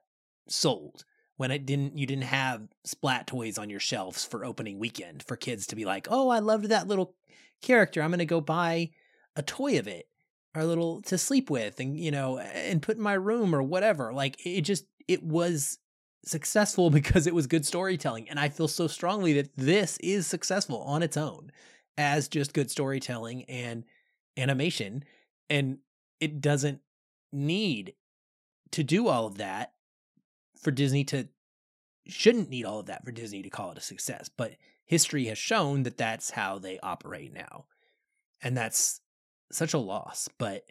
[0.48, 1.04] sold
[1.36, 5.36] when it didn't you didn't have splat toys on your shelves for opening weekend for
[5.36, 7.14] kids to be like oh i loved that little
[7.60, 8.88] character i'm going to go buy
[9.38, 10.06] a toy of it
[10.54, 13.62] or a little to sleep with and you know and put in my room or
[13.62, 15.78] whatever like it just it was
[16.26, 20.82] successful because it was good storytelling and i feel so strongly that this is successful
[20.82, 21.50] on its own
[21.98, 23.84] as just good storytelling and
[24.38, 25.04] animation.
[25.50, 25.78] And
[26.20, 26.80] it doesn't
[27.32, 27.94] need
[28.70, 29.72] to do all of that
[30.56, 31.28] for Disney to,
[32.06, 34.30] shouldn't need all of that for Disney to call it a success.
[34.34, 34.52] But
[34.86, 37.66] history has shown that that's how they operate now.
[38.40, 39.00] And that's
[39.52, 40.28] such a loss.
[40.38, 40.64] But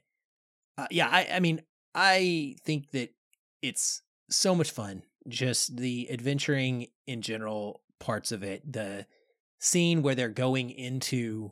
[0.78, 1.62] uh, yeah, I, I mean,
[1.96, 3.14] I think that
[3.62, 5.04] it's so much fun.
[5.28, 9.06] Just the adventuring in general parts of it, the
[9.60, 11.52] scene where they're going into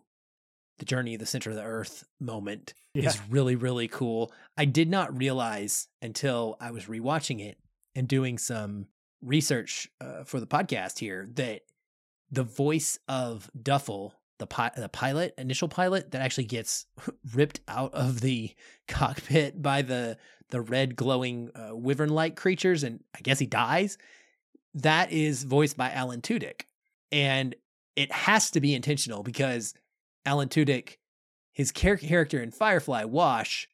[0.77, 3.07] the journey of the center of the earth moment yeah.
[3.07, 4.31] is really really cool.
[4.57, 7.57] I did not realize until I was rewatching it
[7.95, 8.87] and doing some
[9.21, 11.61] research uh, for the podcast here that
[12.31, 16.85] the voice of Duffle, the pi- the pilot, initial pilot that actually gets
[17.33, 18.53] ripped out of the
[18.87, 20.17] cockpit by the
[20.49, 23.97] the red glowing uh, wyvern like creatures and I guess he dies.
[24.75, 26.61] That is voiced by Alan Tudyk.
[27.11, 27.55] And
[27.95, 29.73] it has to be intentional because
[30.25, 30.97] Alan Tudyk,
[31.53, 33.67] his char- character in Firefly, Wash,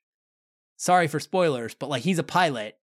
[0.77, 2.77] sorry for spoilers, but like he's a pilot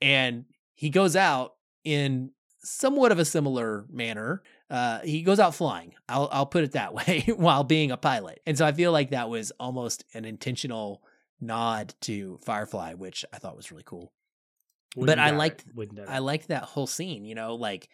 [0.00, 0.44] and
[0.74, 2.30] he goes out in
[2.64, 4.42] somewhat of a similar manner.
[4.70, 5.94] Uh, he goes out flying.
[6.08, 8.40] I'll I'll put it that way while being a pilot.
[8.46, 11.02] And so I feel like that was almost an intentional
[11.40, 14.12] nod to Firefly, which I thought was really cool.
[14.96, 15.64] Wouldn't but I liked
[16.08, 17.88] I liked that whole scene, you know, like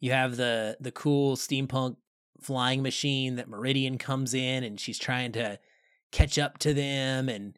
[0.00, 1.96] you have the the cool steampunk
[2.40, 5.58] flying machine that Meridian comes in and she's trying to
[6.10, 7.56] catch up to them and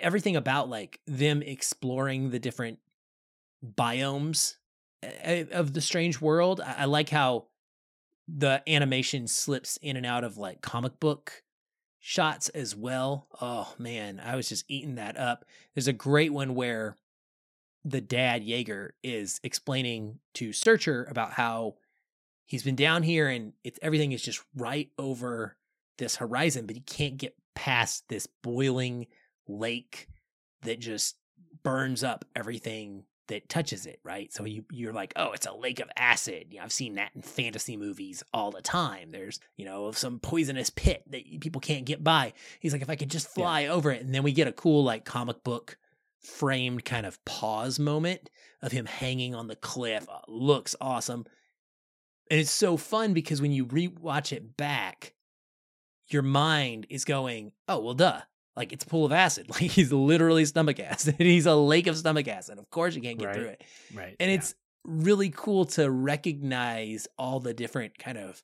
[0.00, 2.78] everything about like them exploring the different
[3.64, 4.56] biomes
[5.02, 6.60] of the strange world.
[6.60, 7.46] I, like how
[8.28, 11.42] the animation slips in and out of like comic book
[11.98, 13.28] shots as well.
[13.40, 15.44] Oh man, I was just eating that up.
[15.74, 16.96] There's a great one where
[17.84, 21.76] the dad Jaeger is explaining to Searcher about how
[22.46, 25.56] he's been down here and it's everything is just right over
[25.98, 29.06] this horizon, but he can't get past this boiling
[29.48, 30.08] lake
[30.62, 31.16] that just
[31.62, 34.32] burns up everything that touches it, right?
[34.32, 36.48] So you you're like, oh, it's a lake of acid.
[36.50, 39.10] You know, I've seen that in fantasy movies all the time.
[39.10, 42.32] There's you know some poisonous pit that people can't get by.
[42.60, 43.72] He's like, if I could just fly yeah.
[43.72, 45.76] over it, and then we get a cool like comic book
[46.20, 48.30] framed kind of pause moment
[48.62, 50.08] of him hanging on the cliff.
[50.08, 51.24] Uh, looks awesome,
[52.30, 55.14] and it's so fun because when you rewatch it back,
[56.08, 58.20] your mind is going, oh well, duh.
[58.56, 59.46] Like it's a pool of acid.
[59.50, 61.16] Like he's literally stomach acid.
[61.18, 62.58] he's a lake of stomach acid.
[62.58, 63.34] Of course you can't get right.
[63.34, 63.64] through it.
[63.94, 64.16] Right.
[64.18, 64.36] And yeah.
[64.36, 68.42] it's really cool to recognize all the different kind of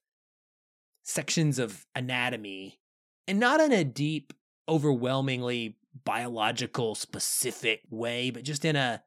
[1.05, 2.81] sections of anatomy
[3.27, 4.33] and not in a deep,
[4.69, 9.03] overwhelmingly biological specific way, but just in a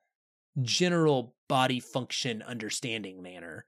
[0.61, 3.65] general body function understanding manner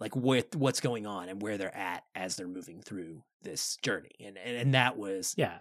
[0.00, 4.10] like with what's going on and where they're at as they're moving through this journey
[4.20, 5.58] and and, and that was yeah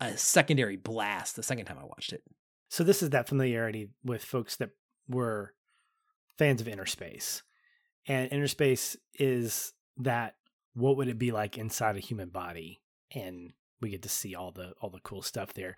[0.00, 2.22] a secondary blast the second time I watched it.
[2.68, 4.70] So this is that familiarity with folks that
[5.08, 5.54] were
[6.36, 7.42] fans of Innerspace.
[8.06, 10.36] And Innerspace is that
[10.74, 12.80] what would it be like inside a human body?
[13.14, 15.76] And we get to see all the all the cool stuff there.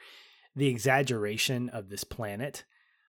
[0.55, 2.65] The exaggeration of this planet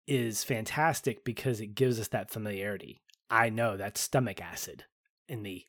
[0.07, 3.03] is fantastic because it gives us that familiarity.
[3.31, 4.85] I know that's stomach acid
[5.29, 5.65] in the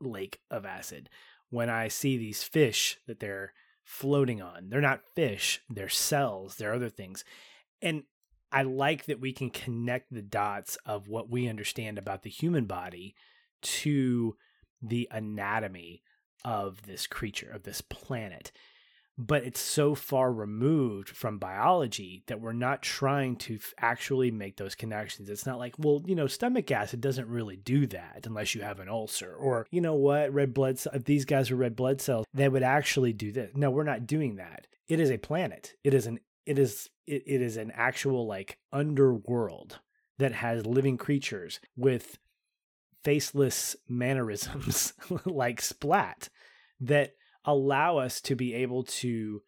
[0.00, 1.08] lake of acid.
[1.50, 3.52] When I see these fish that they're
[3.84, 4.68] floating on.
[4.68, 7.24] They're not fish, they're cells, they're other things.
[7.80, 8.04] And
[8.50, 12.66] I like that we can connect the dots of what we understand about the human
[12.66, 13.14] body
[13.62, 14.36] to
[14.80, 16.02] the anatomy
[16.44, 18.52] of this creature, of this planet
[19.16, 24.74] but it's so far removed from biology that we're not trying to actually make those
[24.74, 25.30] connections.
[25.30, 28.80] It's not like, well, you know, stomach acid doesn't really do that unless you have
[28.80, 30.80] an ulcer, or you know what, red blood.
[30.92, 33.52] If these guys were red blood cells, they would actually do this.
[33.54, 34.66] No, we're not doing that.
[34.88, 35.74] It is a planet.
[35.84, 36.18] It is an.
[36.44, 36.90] It is.
[37.06, 39.78] It, it is an actual like underworld
[40.18, 42.18] that has living creatures with
[43.04, 46.28] faceless mannerisms like Splat
[46.80, 49.42] that allow us to be able to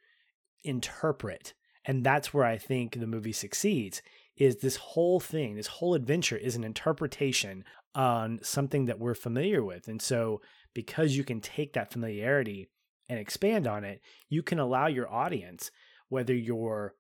[0.65, 1.55] interpret.
[1.85, 4.03] And that's where I think the movie succeeds
[4.37, 9.65] is this whole thing, this whole adventure is an interpretation on something that we're familiar
[9.65, 9.89] with.
[9.89, 10.43] And so
[10.75, 12.69] because you can take that familiarity
[13.09, 15.71] and expand on it, you can allow your audience,
[16.09, 16.95] whether you're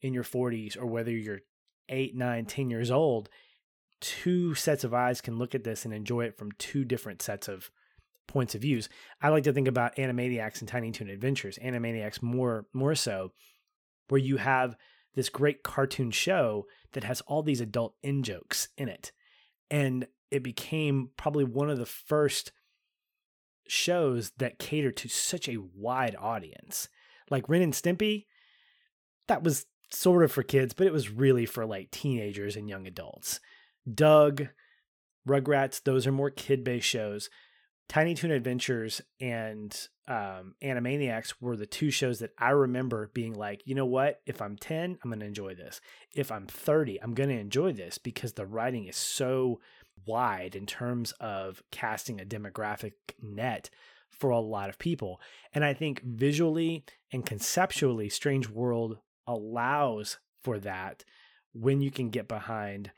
[0.00, 1.40] in your 40s or whether you're
[1.88, 3.28] eight, nine, 10 years old,
[4.00, 7.48] two sets of eyes can look at this and enjoy it from two different sets
[7.48, 7.70] of
[8.28, 8.88] points of views.
[9.20, 13.32] I like to think about Animaniacs and Tiny Toon Adventures, Animaniacs more more so,
[14.08, 14.76] where you have
[15.14, 19.10] this great cartoon show that has all these adult in jokes in it.
[19.70, 22.52] And it became probably one of the first
[23.66, 26.88] shows that catered to such a wide audience.
[27.30, 28.26] Like Ren and Stimpy,
[29.26, 32.86] that was sort of for kids, but it was really for like teenagers and young
[32.86, 33.40] adults.
[33.92, 34.48] Doug,
[35.26, 37.28] Rugrats, those are more kid based shows.
[37.88, 39.74] Tiny Toon Adventures and
[40.06, 44.20] um, Animaniacs were the two shows that I remember being like, you know what?
[44.26, 45.80] If I'm 10, I'm going to enjoy this.
[46.14, 49.60] If I'm 30, I'm going to enjoy this because the writing is so
[50.06, 53.70] wide in terms of casting a demographic net
[54.10, 55.20] for a lot of people.
[55.54, 61.04] And I think visually and conceptually, Strange World allows for that
[61.54, 62.90] when you can get behind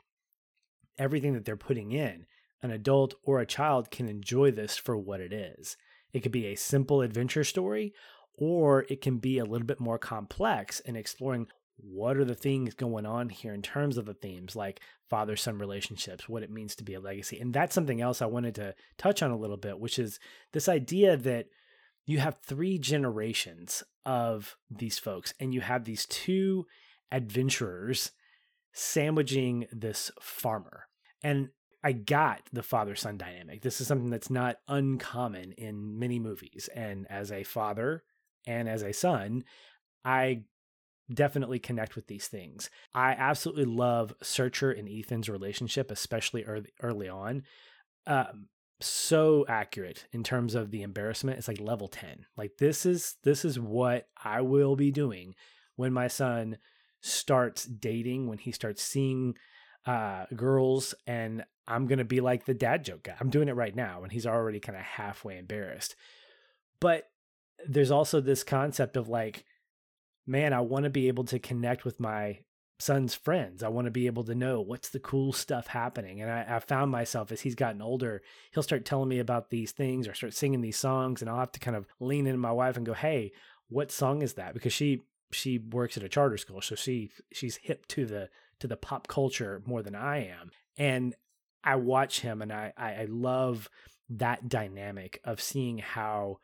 [0.97, 2.25] everything that they're putting in
[2.61, 5.77] an adult or a child can enjoy this for what it is.
[6.13, 7.93] It could be a simple adventure story,
[8.37, 11.47] or it can be a little bit more complex in exploring
[11.77, 15.57] what are the things going on here in terms of the themes like father son
[15.57, 17.39] relationships, what it means to be a legacy.
[17.39, 20.19] And that's something else I wanted to touch on a little bit, which is
[20.53, 21.47] this idea that
[22.05, 26.65] you have three generations of these folks, and you have these two
[27.11, 28.11] adventurers
[28.73, 30.87] sandwiching this farmer.
[31.23, 31.49] And
[31.83, 33.61] I got the father son dynamic.
[33.61, 36.69] This is something that's not uncommon in many movies.
[36.75, 38.03] And as a father
[38.45, 39.43] and as a son,
[40.05, 40.43] I
[41.11, 42.69] definitely connect with these things.
[42.93, 47.43] I absolutely love Searcher and Ethan's relationship, especially early, early on.
[48.07, 48.47] Um,
[48.79, 51.37] so accurate in terms of the embarrassment.
[51.37, 52.25] It's like level 10.
[52.37, 55.35] Like this is this is what I will be doing
[55.75, 56.57] when my son
[57.01, 59.35] starts dating, when he starts seeing
[59.85, 63.15] uh girls and I'm going to be like the dad joke guy.
[63.19, 65.95] I'm doing it right now and he's already kind of halfway embarrassed.
[66.79, 67.09] But
[67.67, 69.45] there's also this concept of like
[70.27, 72.39] man, I want to be able to connect with my
[72.79, 73.63] son's friends.
[73.63, 76.21] I want to be able to know what's the cool stuff happening.
[76.21, 79.71] And I, I found myself as he's gotten older, he'll start telling me about these
[79.71, 82.51] things or start singing these songs, and I'll have to kind of lean into my
[82.51, 83.31] wife and go, "Hey,
[83.69, 85.01] what song is that?" Because she
[85.31, 89.07] she works at a charter school, so she she's hip to the to the pop
[89.07, 90.51] culture more than I am.
[90.77, 91.15] And
[91.63, 93.69] I watch him, and I I, love
[94.09, 96.39] that dynamic of seeing how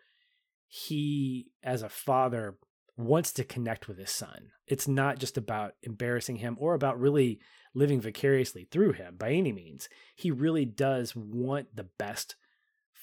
[0.67, 2.57] he as a father
[2.97, 4.49] wants to connect with his son.
[4.65, 7.39] It's not just about embarrassing him or about really
[7.73, 9.87] living vicariously through him by any means.
[10.15, 12.35] He really does want the best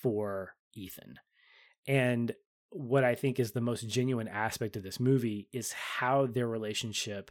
[0.03, 1.21] for Ethan.
[1.87, 2.35] And
[2.71, 7.31] what I think is the most genuine aspect of this movie is how their relationship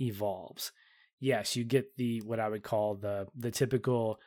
[0.00, 0.72] evolves.
[1.20, 4.18] Yes, you get the what I would call the the typical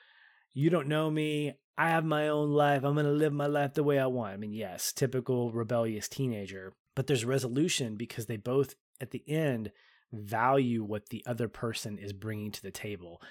[0.54, 3.76] you don't know me, I have my own life, I'm going to live my life
[3.76, 4.34] the way I want.
[4.34, 9.72] I mean, yes, typical rebellious teenager, but there's resolution because they both at the end
[10.12, 13.22] value what the other person is bringing to the table.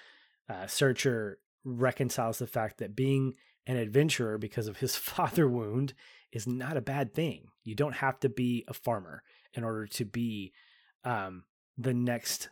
[0.49, 3.35] Uh, Searcher reconciles the fact that being
[3.67, 5.95] an adventurer because of his father wound
[6.33, 7.49] is not a bad thing.
[7.65, 9.23] You don't have to be a farmer
[9.55, 10.53] in order to be
[11.03, 11.45] um,
[11.77, 12.51] the next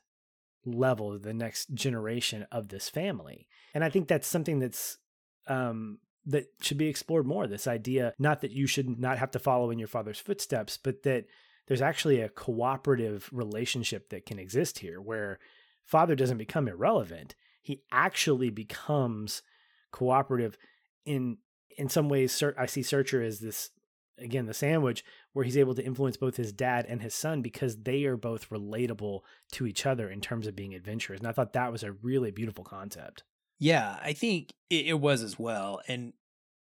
[0.65, 3.47] level, the next generation of this family.
[3.75, 4.99] And I think that's something that's
[5.47, 7.47] um, that should be explored more.
[7.47, 11.03] This idea, not that you should not have to follow in your father's footsteps, but
[11.03, 11.27] that
[11.67, 15.39] there's actually a cooperative relationship that can exist here where
[15.85, 17.35] father doesn't become irrelevant.
[17.63, 19.43] He actually becomes
[19.91, 20.59] cooperative
[21.05, 21.39] in
[21.77, 23.71] in some ways I see Searcher as this
[24.19, 27.79] again the sandwich where he's able to influence both his dad and his son because
[27.79, 29.21] they are both relatable
[29.53, 31.21] to each other in terms of being adventurers.
[31.21, 33.25] And I thought that was a really beautiful concept.
[33.59, 35.81] Yeah, I think it, it was as well.
[35.89, 36.13] And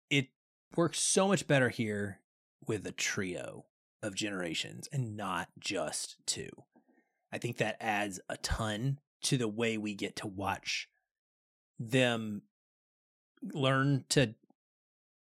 [0.10, 0.28] it
[0.76, 2.20] works so much better here
[2.68, 3.66] with a trio
[4.04, 6.49] of generations and not just two.
[7.32, 10.89] I think that adds a ton to the way we get to watch
[11.80, 12.43] them
[13.54, 14.36] learn to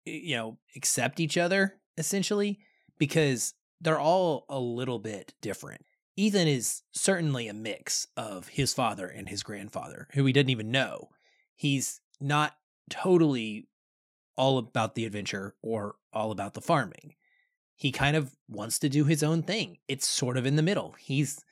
[0.06, 2.60] you know accept each other essentially
[2.98, 5.86] because they're all a little bit different.
[6.18, 10.72] Ethan is certainly a mix of his father and his grandfather, who he didn't even
[10.72, 11.10] know.
[11.56, 12.54] He's not
[12.90, 13.68] totally
[14.36, 17.16] all about the adventure or all about the farming.
[17.76, 19.78] He kind of wants to do his own thing.
[19.88, 20.96] It's sort of in the middle.
[21.00, 21.44] He's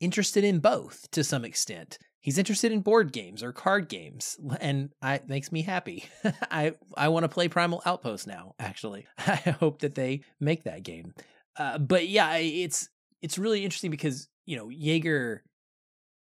[0.00, 1.98] interested in both to some extent.
[2.20, 6.04] He's interested in board games or card games, and it makes me happy.
[6.50, 8.54] I I want to play Primal Outpost now.
[8.58, 11.14] Actually, I hope that they make that game.
[11.56, 12.88] Uh, but yeah, it's
[13.22, 15.42] it's really interesting because you know Jaeger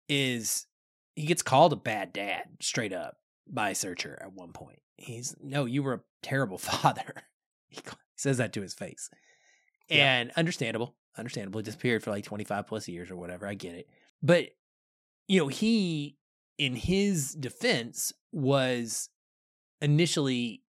[0.10, 0.66] is
[1.16, 3.18] he gets called a bad dad straight up
[3.48, 4.80] by Searcher at one point.
[4.98, 7.24] He's no, you were a terrible father.
[7.70, 7.82] he
[8.16, 9.10] says that to his face.
[9.89, 10.16] Yeah.
[10.16, 11.60] And understandable, understandable.
[11.60, 13.48] He disappeared for like 25 plus years or whatever.
[13.48, 13.89] I get it.
[14.22, 14.50] But,
[15.28, 16.17] you know, he,
[16.57, 19.09] in his defense, was
[19.82, 20.61] initially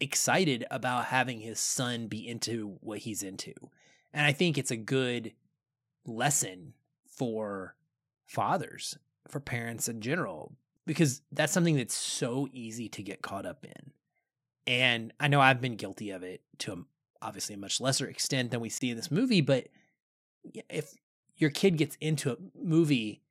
[0.00, 3.52] excited about having his son be into what he's into.
[4.12, 5.32] And I think it's a good
[6.04, 6.74] lesson
[7.06, 7.76] for
[8.26, 8.96] fathers,
[9.28, 10.52] for parents in general,
[10.86, 13.92] because that's something that's so easy to get caught up in.
[14.66, 16.86] And I know I've been guilty of it to
[17.22, 19.68] obviously a much lesser extent than we see in this movie, but
[20.68, 20.94] if
[21.36, 23.22] your kid gets into a movie,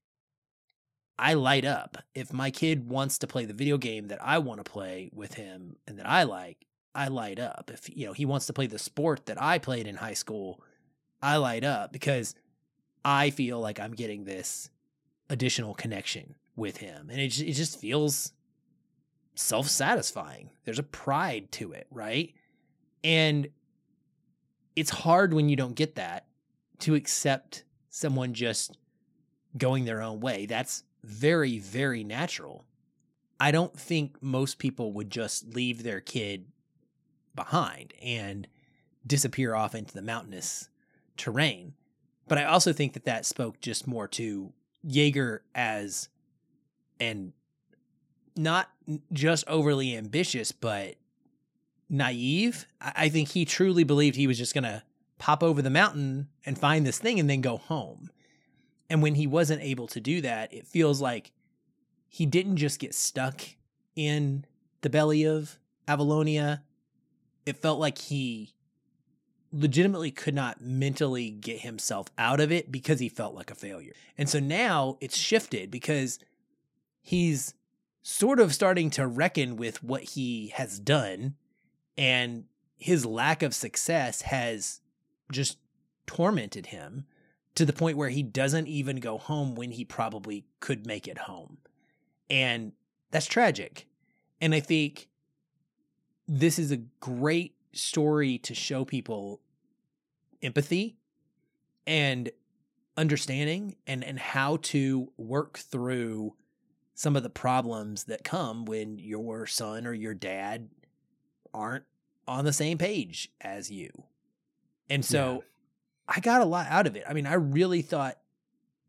[1.18, 1.98] I light up.
[2.14, 5.36] If my kid wants to play the video game that I want to play with
[5.36, 7.72] him and that I like, I light up.
[7.74, 10.62] If you know he wants to play the sport that I played in high school,
[11.22, 12.36] I light up because
[13.04, 14.70] I feel like I'm getting this
[15.30, 17.10] additional connection with him.
[17.10, 18.32] And it, it just feels
[19.36, 20.50] self satisfying.
[20.64, 22.34] There's a pride to it, right?
[23.04, 23.48] And
[24.76, 26.26] it's hard when you don't get that
[26.80, 28.78] to accept someone just
[29.58, 30.46] going their own way.
[30.46, 32.66] That's very, very natural.
[33.40, 36.46] I don't think most people would just leave their kid
[37.36, 38.48] behind and
[39.06, 40.70] disappear off into the mountainous
[41.18, 41.74] terrain.
[42.28, 44.54] But I also think that that spoke just more to
[44.84, 46.10] Jaeger as
[47.00, 47.34] and
[48.36, 48.70] not
[49.12, 50.96] just overly ambitious, but
[51.90, 52.66] naive.
[52.82, 54.84] I think he truly believed he was just going to
[55.18, 58.10] pop over the mountain and find this thing and then go home.
[58.90, 61.32] And when he wasn't able to do that, it feels like
[62.08, 63.42] he didn't just get stuck
[63.96, 64.46] in
[64.82, 65.58] the belly of
[65.88, 66.62] Avalonia,
[67.46, 68.54] it felt like he
[69.52, 73.94] legitimately could not mentally get himself out of it because he felt like a failure.
[74.18, 76.20] And so now it's shifted because
[77.02, 77.54] he's
[78.04, 81.36] sort of starting to reckon with what he has done
[81.98, 82.46] and
[82.78, 84.82] his lack of success has
[85.32, 85.58] just
[86.06, 87.06] tormented him
[87.56, 91.20] to the point where he doesn't even go home when he probably could make it
[91.20, 91.58] home.
[92.30, 92.74] And
[93.12, 93.88] that's tragic.
[94.42, 95.08] And I think
[96.28, 99.42] this is a great story to show people
[100.42, 100.98] empathy
[101.88, 102.30] and
[102.98, 106.34] understanding and and how to work through
[106.94, 110.70] some of the problems that come when your son or your dad
[111.54, 111.84] aren't
[112.28, 113.90] on the same page as you.
[114.90, 115.44] And so.
[116.08, 117.04] I got a lot out of it.
[117.08, 118.18] I mean, I really thought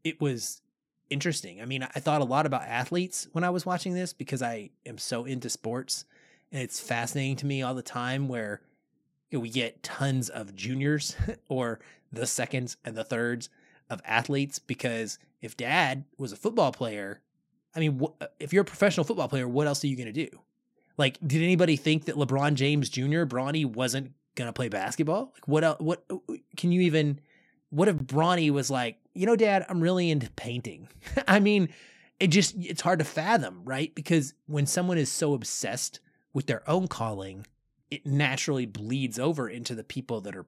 [0.05, 0.61] it was
[1.11, 1.61] interesting.
[1.61, 4.71] I mean, I thought a lot about athletes when I was watching this because I
[4.85, 6.05] am so into sports
[6.53, 8.61] and it's fascinating to me all the time where
[9.31, 11.17] you know, we get tons of juniors
[11.49, 11.81] or
[12.13, 13.49] the seconds and the thirds
[13.89, 17.21] of athletes because if dad was a football player,
[17.75, 20.13] I mean, wh- uh, if you're a professional football player, what else are you going
[20.13, 20.29] to do?
[20.97, 23.25] Like, did anybody think that LeBron James Jr.
[23.25, 24.13] Bronny wasn't
[24.45, 25.33] to play basketball?
[25.35, 25.81] Like, what else?
[25.81, 26.17] What uh,
[26.57, 27.21] can you even?
[27.71, 30.89] What if Bronny was like, you know, Dad, I'm really into painting.
[31.29, 31.71] I mean,
[32.21, 33.95] it just it's hard to fathom, right?
[33.95, 36.01] Because when someone is so obsessed
[36.33, 37.47] with their own calling,
[37.91, 40.47] it naturally bleeds over into the people that are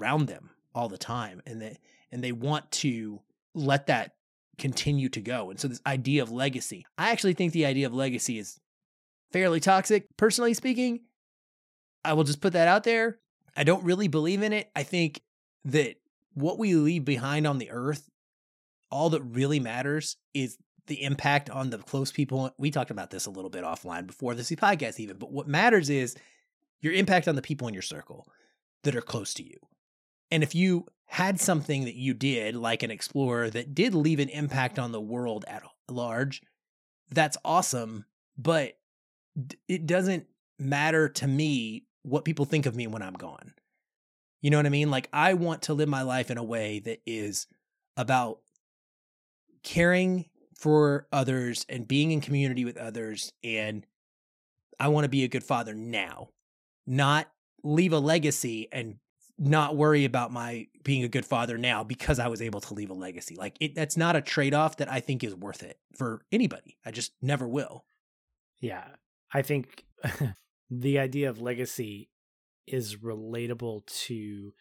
[0.00, 1.78] around them all the time and they
[2.10, 3.20] and they want to
[3.54, 4.14] let that
[4.58, 5.50] continue to go.
[5.50, 6.86] And so this idea of legacy.
[6.96, 8.60] I actually think the idea of legacy is
[9.32, 11.00] fairly toxic personally speaking.
[12.04, 13.18] I will just put that out there.
[13.56, 14.70] I don't really believe in it.
[14.76, 15.20] I think
[15.64, 15.96] that
[16.34, 18.08] what we leave behind on the earth
[18.90, 22.52] all that really matters is the impact on the close people.
[22.58, 25.90] We talked about this a little bit offline before this podcast, even, but what matters
[25.90, 26.14] is
[26.80, 28.28] your impact on the people in your circle
[28.84, 29.58] that are close to you.
[30.30, 34.28] And if you had something that you did, like an explorer, that did leave an
[34.28, 36.42] impact on the world at large,
[37.10, 38.04] that's awesome.
[38.38, 38.78] But
[39.68, 40.26] it doesn't
[40.58, 43.52] matter to me what people think of me when I'm gone.
[44.40, 44.90] You know what I mean?
[44.90, 47.46] Like, I want to live my life in a way that is
[47.96, 48.38] about
[49.64, 50.26] caring
[50.56, 53.32] for others and being in community with others.
[53.42, 53.84] And
[54.78, 56.28] I want to be a good father now,
[56.86, 57.28] not
[57.64, 58.98] leave a legacy and
[59.38, 62.90] not worry about my being a good father now because I was able to leave
[62.90, 63.34] a legacy.
[63.34, 66.78] Like it, that's not a trade off that I think is worth it for anybody.
[66.86, 67.84] I just never will.
[68.60, 68.84] Yeah.
[69.34, 69.84] I think
[70.70, 72.08] the idea of legacy
[72.66, 74.52] is relatable to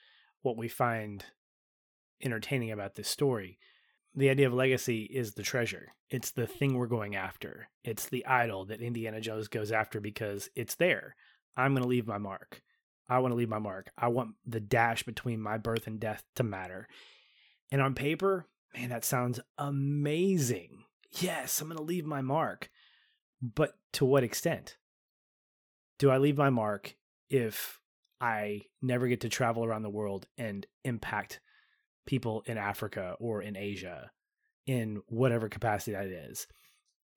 [0.41, 1.25] what we find
[2.23, 3.59] entertaining about this story
[4.15, 5.93] the idea of legacy is the treasure.
[6.09, 7.67] It's the thing we're going after.
[7.83, 11.15] It's the idol that Indiana Jones goes after because it's there.
[11.57, 12.61] I'm going to leave my mark.
[13.09, 13.91] I want to leave my mark.
[13.97, 16.87] I want the dash between my birth and death to matter.
[17.71, 20.83] And on paper, man, that sounds amazing.
[21.19, 22.69] Yes, I'm going to leave my mark.
[23.41, 24.77] But to what extent?
[25.99, 26.95] Do I leave my mark
[27.29, 27.79] if
[28.21, 31.39] I never get to travel around the world and impact
[32.05, 34.11] people in Africa or in Asia
[34.65, 36.47] in whatever capacity that is.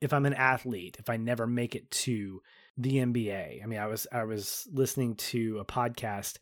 [0.00, 2.40] If I'm an athlete, if I never make it to
[2.76, 6.38] the NBA, I mean, I was I was listening to a podcast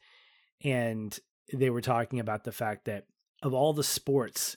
[0.62, 1.18] and
[1.52, 3.06] they were talking about the fact that
[3.42, 4.56] of all the sports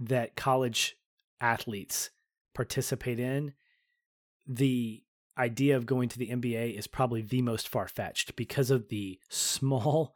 [0.00, 0.96] that college
[1.40, 2.10] athletes
[2.54, 3.52] participate in,
[4.46, 5.02] the
[5.40, 9.18] idea of going to the NBA is probably the most far fetched because of the
[9.28, 10.14] small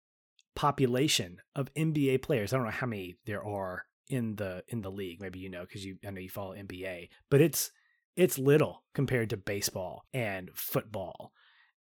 [0.54, 2.52] population of NBA players.
[2.52, 5.20] I don't know how many there are in the in the league.
[5.20, 7.72] Maybe you know because you I know you follow NBA, but it's
[8.16, 11.32] it's little compared to baseball and football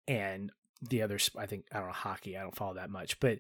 [0.08, 1.20] and the other.
[1.38, 2.38] I think I don't know hockey.
[2.38, 3.40] I don't follow that much, but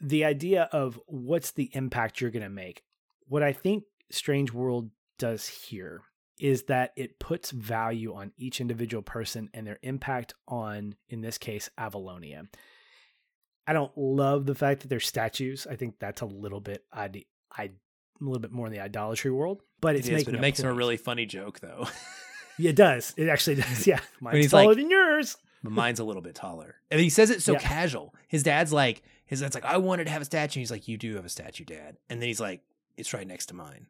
[0.00, 2.84] the idea of what's the impact you're going to make.
[3.26, 6.02] What I think Strange World does here
[6.38, 11.38] is that it puts value on each individual person and their impact on, in this
[11.38, 12.46] case, Avalonia.
[13.66, 15.66] I don't love the fact that they're statues.
[15.68, 17.10] I think that's a little bit I
[17.52, 17.70] I a
[18.24, 20.70] little bit more in the idolatry world, but it's it is, but it makes point.
[20.70, 21.86] a really funny joke though.
[22.58, 23.12] yeah, it does.
[23.16, 23.86] It actually does.
[23.86, 25.36] Yeah, mine's taller like, than yours.
[25.62, 26.76] But mine's a little bit taller.
[26.90, 27.58] And he says it so yeah.
[27.58, 28.14] casual.
[28.28, 30.60] His dad's like, his dad's like, I wanted to have a statue.
[30.60, 31.96] He's like, you do have a statue, dad.
[32.08, 32.62] And then he's like,
[32.96, 33.88] it's right next to mine,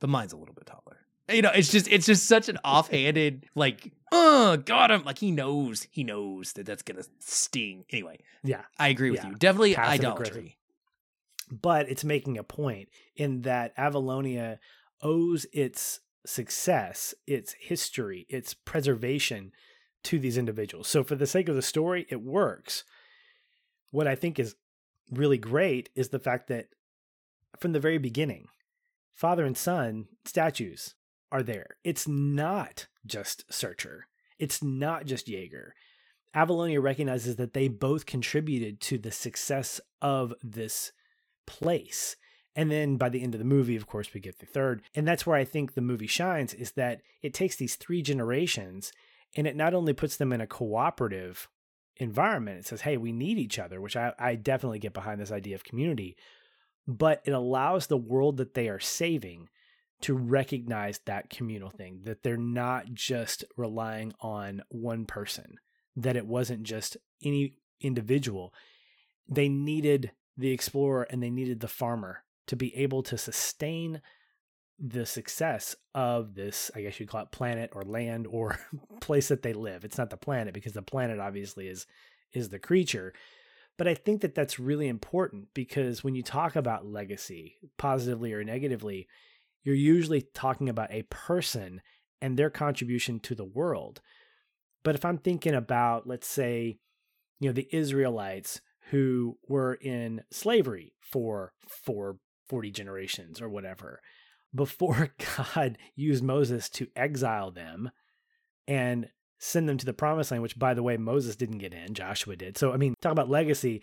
[0.00, 0.98] but mine's a little bit taller
[1.28, 5.30] you know it's just it's just such an offhanded like oh got him like he
[5.30, 9.30] knows he knows that that's gonna sting anyway yeah i agree with yeah.
[9.30, 11.62] you definitely Passive idolatry aggressive.
[11.62, 14.58] but it's making a point in that avalonia
[15.02, 19.52] owes its success its history its preservation
[20.04, 20.88] to these individuals.
[20.88, 22.84] So for the sake of the story, it works.
[23.90, 24.54] What I think is
[25.10, 26.68] really great is the fact that
[27.58, 28.46] from the very beginning,
[29.14, 30.94] father and son statues
[31.30, 31.76] are there.
[31.84, 34.06] It's not just Searcher.
[34.38, 35.74] It's not just Jaeger.
[36.34, 40.92] Avalonia recognizes that they both contributed to the success of this
[41.46, 42.16] place.
[42.54, 44.82] And then by the end of the movie, of course, we get the third.
[44.94, 48.92] And that's where I think the movie shines is that it takes these three generations
[49.36, 51.48] and it not only puts them in a cooperative
[51.96, 55.32] environment, it says, hey, we need each other, which I, I definitely get behind this
[55.32, 56.16] idea of community,
[56.86, 59.48] but it allows the world that they are saving
[60.02, 65.58] to recognize that communal thing, that they're not just relying on one person,
[65.96, 68.52] that it wasn't just any individual.
[69.28, 74.00] They needed the explorer and they needed the farmer to be able to sustain
[74.78, 78.58] the success of this, I guess you'd call it planet or land or
[79.00, 79.84] place that they live.
[79.84, 81.86] It's not the planet because the planet obviously is
[82.32, 83.12] is the creature.
[83.76, 88.44] But I think that that's really important because when you talk about legacy, positively or
[88.44, 89.08] negatively,
[89.62, 91.80] you're usually talking about a person
[92.20, 94.00] and their contribution to the world.
[94.84, 96.78] But if I'm thinking about, let's say,
[97.40, 102.16] you know, the Israelites who were in slavery for for
[102.48, 104.00] 40 generations or whatever,
[104.54, 107.90] before God used Moses to exile them
[108.66, 111.94] and send them to the promised land, which by the way, Moses didn't get in,
[111.94, 112.58] Joshua did.
[112.58, 113.82] So, I mean, talk about legacy.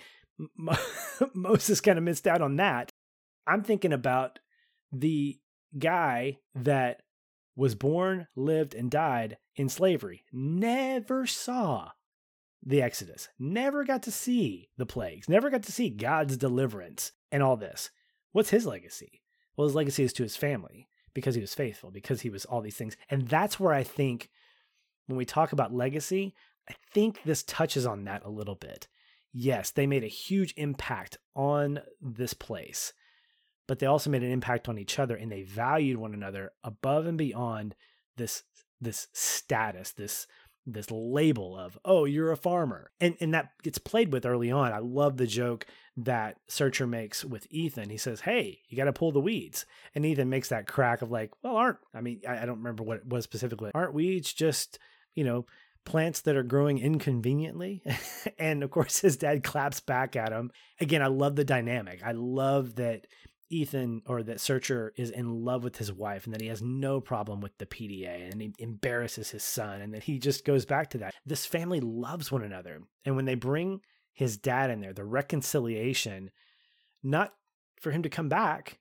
[1.34, 2.89] Moses kind of missed out on that.
[3.47, 4.39] I'm thinking about
[4.91, 5.39] the
[5.78, 7.01] guy that
[7.55, 11.91] was born, lived, and died in slavery, never saw
[12.63, 17.43] the Exodus, never got to see the plagues, never got to see God's deliverance and
[17.43, 17.91] all this.
[18.32, 19.21] What's his legacy?
[19.55, 22.61] Well, his legacy is to his family because he was faithful, because he was all
[22.61, 22.97] these things.
[23.09, 24.30] And that's where I think
[25.05, 26.36] when we talk about legacy,
[26.69, 28.88] I think this touches on that a little bit.
[29.32, 32.93] Yes, they made a huge impact on this place,
[33.68, 37.05] but they also made an impact on each other and they valued one another above
[37.05, 37.76] and beyond
[38.18, 38.43] this
[38.82, 40.28] this status, this
[40.68, 42.91] this label of oh you're a farmer.
[42.99, 44.72] And and that gets played with early on.
[44.72, 45.66] I love the joke
[45.97, 47.89] that searcher makes with ethan.
[47.89, 49.66] He says hey you got to pull the weeds.
[49.93, 52.84] And ethan makes that crack of like well aren't i mean I, I don't remember
[52.84, 54.80] what it was specifically aren't weeds just
[55.13, 55.45] you know
[55.86, 57.84] plants that are growing inconveniently?
[58.39, 60.51] And of course his dad claps back at him.
[60.82, 62.01] Again i love the dynamic.
[62.03, 63.05] I love that
[63.50, 67.00] Ethan or that Searcher is in love with his wife and that he has no
[67.00, 70.89] problem with the PDA and he embarrasses his son and that he just goes back
[70.91, 71.14] to that.
[71.26, 72.82] This family loves one another.
[73.06, 73.82] And when they bring
[74.14, 76.32] his dad in there, the reconciliation,
[77.04, 77.34] not
[77.80, 78.80] for him to come back,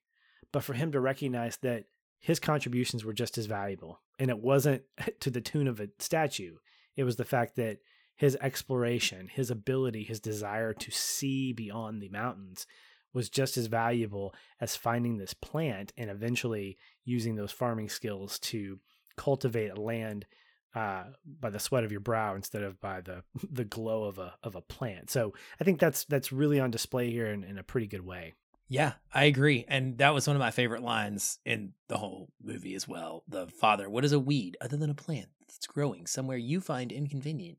[0.53, 1.85] but for him to recognize that
[2.21, 4.01] his contributions were just as valuable.
[4.19, 4.83] And it wasn't
[5.21, 6.57] to the tune of a statue,
[6.97, 7.79] it was the fact that
[8.17, 12.67] his exploration, his ability, his desire to see beyond the mountains
[13.15, 18.79] was just as valuable as finding this plant and eventually using those farming skills to
[19.17, 20.27] cultivate land
[20.75, 21.05] uh,
[21.41, 24.55] by the sweat of your brow instead of by the the glow of a of
[24.57, 25.11] a plant.
[25.11, 28.35] So I think that's that's really on display here in, in a pretty good way.
[28.67, 29.67] Yeah, I agree.
[29.69, 33.23] And that was one of my favorite lines in the whole movie as well.
[33.29, 36.91] The father, what is a weed other than a plant that's growing somewhere you find
[36.91, 37.59] inconvenient?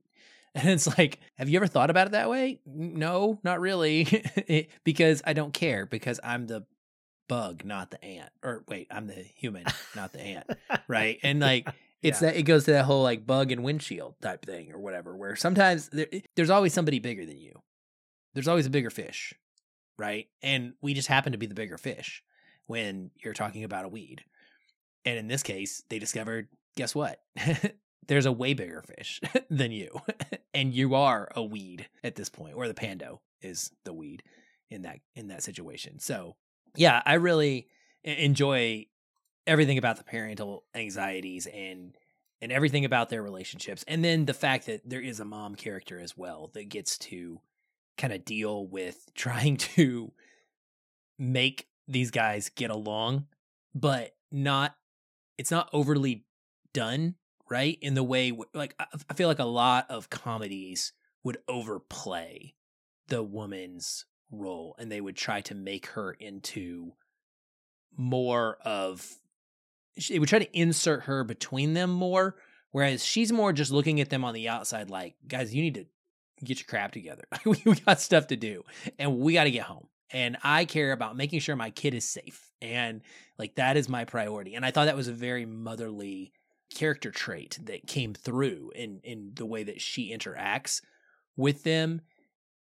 [0.62, 2.62] And it's like, have you ever thought about it that way?
[2.66, 4.24] No, not really.
[4.86, 6.66] because I don't care because I'm the
[7.28, 8.32] bug, not the ant.
[8.42, 9.66] Or wait, I'm the human,
[9.98, 10.50] not the ant.
[10.88, 11.20] Right.
[11.24, 11.68] And like,
[12.02, 12.30] it's yeah.
[12.30, 15.36] that it goes to that whole like bug and windshield type thing or whatever, where
[15.36, 17.62] sometimes there, there's always somebody bigger than you.
[18.34, 19.34] There's always a bigger fish.
[19.98, 20.28] Right.
[20.42, 22.24] And we just happen to be the bigger fish
[22.66, 24.24] when you're talking about a weed.
[25.04, 26.48] And in this case, they discovered
[26.78, 27.20] guess what?
[28.08, 30.00] There's a way bigger fish than you
[30.54, 34.24] and you are a weed at this point or the pando is the weed
[34.70, 36.00] in that in that situation.
[36.00, 36.36] So
[36.78, 37.68] yeah i really
[38.04, 38.86] enjoy
[39.48, 41.96] everything about the parental anxieties and
[42.42, 46.00] and everything about their relationships and then the fact that there is a mom character
[46.00, 47.40] as well that gets to
[47.98, 50.12] kind of deal with trying to
[51.18, 53.26] make these guys get along
[53.74, 54.76] but not
[55.38, 56.26] it's not overly
[56.74, 57.16] done
[57.50, 57.78] right?
[57.82, 60.94] In the way, like, I feel like a lot of comedies
[61.24, 62.56] would overplay
[63.08, 66.94] the woman's role and they would try to make her into
[67.98, 69.08] more of,
[70.10, 72.36] they would try to insert her between them more.
[72.72, 75.86] Whereas she's more just looking at them on the outside, like, guys, you need to
[76.44, 77.24] get your crap together.
[77.46, 78.64] we got stuff to do
[79.00, 79.88] and we got to get home.
[80.12, 82.52] And I care about making sure my kid is safe.
[82.62, 83.02] And
[83.38, 84.56] like, that is my priority.
[84.56, 86.34] And I thought that was a very motherly
[86.74, 90.82] character trait that came through in in the way that she interacts
[91.38, 92.02] with them.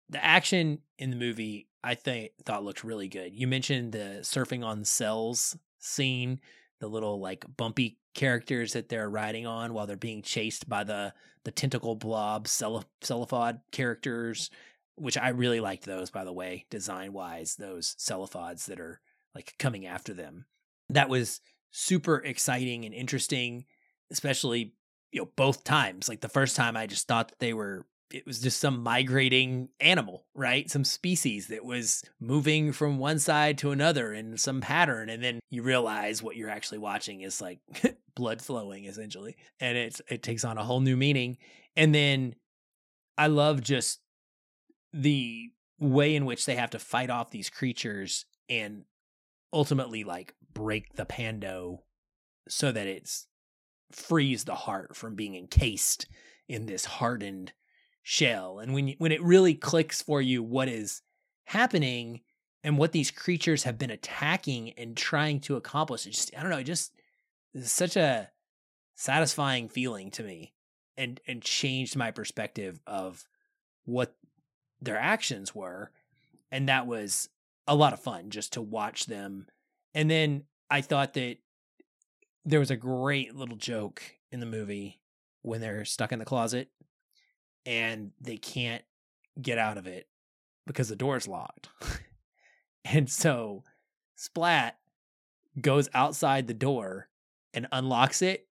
[0.08, 3.34] The action in the movie I think thought looked really good.
[3.34, 6.40] You mentioned the surfing on cells scene,
[6.80, 11.12] the little like bumpy characters that they're riding on while they're being chased by the
[11.44, 14.50] the tentacle blob cephalopod characters,
[14.94, 19.00] which I really liked those by the way, design wise, those cephalopods that are
[19.34, 20.46] like coming after them.
[20.88, 21.40] That was
[21.70, 23.66] super exciting and interesting,
[24.14, 24.72] especially
[25.12, 26.08] you know both times.
[26.08, 29.70] Like the first time I just thought that they were it was just some migrating
[29.80, 30.70] animal, right?
[30.70, 35.08] Some species that was moving from one side to another in some pattern.
[35.08, 37.58] And then you realize what you're actually watching is like
[38.14, 39.36] blood flowing essentially.
[39.58, 41.38] And it's it takes on a whole new meaning.
[41.76, 42.36] And then
[43.18, 44.00] I love just
[44.92, 45.50] the
[45.80, 48.84] way in which they have to fight off these creatures and
[49.52, 51.82] ultimately like break the pando
[52.48, 53.26] so that it's
[53.92, 56.06] frees the heart from being encased
[56.48, 57.52] in this hardened
[58.02, 58.58] shell.
[58.58, 61.02] And when you, when it really clicks for you what is
[61.44, 62.20] happening
[62.62, 66.50] and what these creatures have been attacking and trying to accomplish it just i don't
[66.50, 66.94] know it just
[67.52, 68.30] is such a
[68.94, 70.54] satisfying feeling to me
[70.96, 73.24] and and changed my perspective of
[73.84, 74.16] what
[74.80, 75.90] their actions were.
[76.50, 77.28] And that was
[77.66, 79.46] a lot of fun just to watch them.
[79.94, 81.38] And then i thought that
[82.44, 85.00] there was a great little joke in the movie
[85.42, 86.68] when they're stuck in the closet
[87.66, 88.82] and they can't
[89.40, 90.06] get out of it
[90.66, 91.68] because the door's locked.
[92.84, 93.62] and so
[94.16, 94.78] Splat
[95.60, 97.08] goes outside the door
[97.52, 98.46] and unlocks it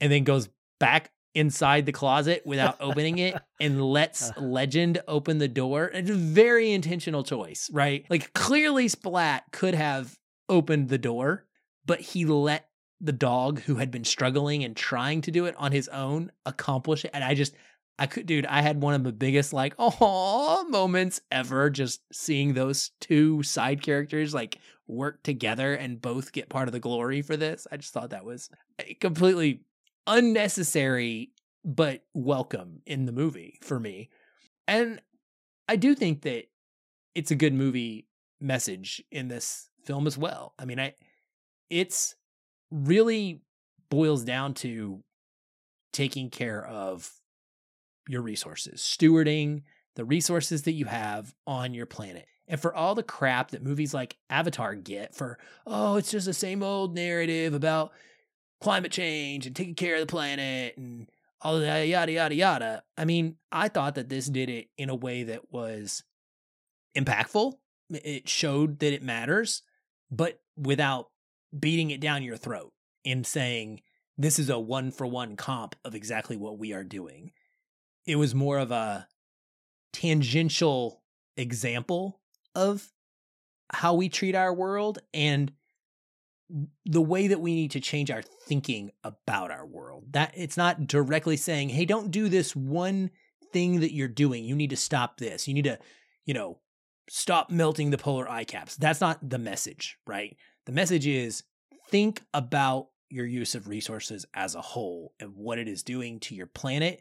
[0.00, 0.48] and then goes
[0.80, 4.40] back inside the closet without opening it and lets uh-huh.
[4.40, 5.90] Legend open the door.
[5.92, 8.04] It's a very intentional choice, right?
[8.10, 10.18] Like clearly Splat could have
[10.48, 11.44] opened the door,
[11.86, 12.67] but he let
[13.00, 17.04] the dog who had been struggling and trying to do it on his own accomplish
[17.04, 17.10] it.
[17.14, 17.54] And I just
[18.00, 22.54] I could, dude, I had one of the biggest like oh moments ever just seeing
[22.54, 27.36] those two side characters like work together and both get part of the glory for
[27.36, 27.66] this.
[27.70, 28.50] I just thought that was
[29.00, 29.62] completely
[30.06, 31.30] unnecessary
[31.64, 34.08] but welcome in the movie for me.
[34.66, 35.00] And
[35.68, 36.46] I do think that
[37.14, 38.06] it's a good movie
[38.40, 40.54] message in this film as well.
[40.58, 40.94] I mean, I
[41.68, 42.14] it's
[42.70, 43.42] really
[43.90, 45.02] boils down to
[45.92, 47.10] taking care of
[48.08, 49.62] your resources, stewarding
[49.96, 52.26] the resources that you have on your planet.
[52.46, 56.32] And for all the crap that movies like Avatar get for, oh, it's just the
[56.32, 57.92] same old narrative about
[58.60, 61.08] climate change and taking care of the planet and
[61.40, 62.82] all that, yada, yada, yada.
[62.96, 66.02] I mean, I thought that this did it in a way that was
[66.96, 67.54] impactful.
[67.90, 69.62] It showed that it matters,
[70.10, 71.10] but without
[71.56, 72.72] beating it down your throat
[73.04, 73.80] and saying,
[74.16, 77.32] this is a one for one comp of exactly what we are doing
[78.08, 79.06] it was more of a
[79.92, 81.02] tangential
[81.36, 82.20] example
[82.54, 82.90] of
[83.70, 85.52] how we treat our world and
[86.86, 90.04] the way that we need to change our thinking about our world.
[90.12, 93.10] That it's not directly saying, "Hey, don't do this one
[93.52, 94.46] thing that you're doing.
[94.46, 95.46] You need to stop this.
[95.46, 95.78] You need to,
[96.24, 96.60] you know,
[97.10, 100.34] stop melting the polar ice caps." That's not the message, right?
[100.68, 101.44] The message is
[101.88, 106.34] think about your use of resources as a whole and what it is doing to
[106.34, 107.00] your planet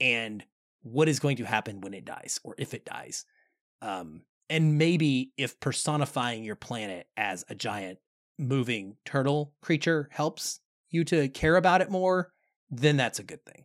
[0.00, 0.44] and
[0.84, 3.24] what is going to happen when it dies or if it dies.
[3.80, 7.98] Um, and maybe if personifying your planet as a giant
[8.38, 12.30] moving turtle creature helps you to care about it more,
[12.70, 13.64] then that's a good thing.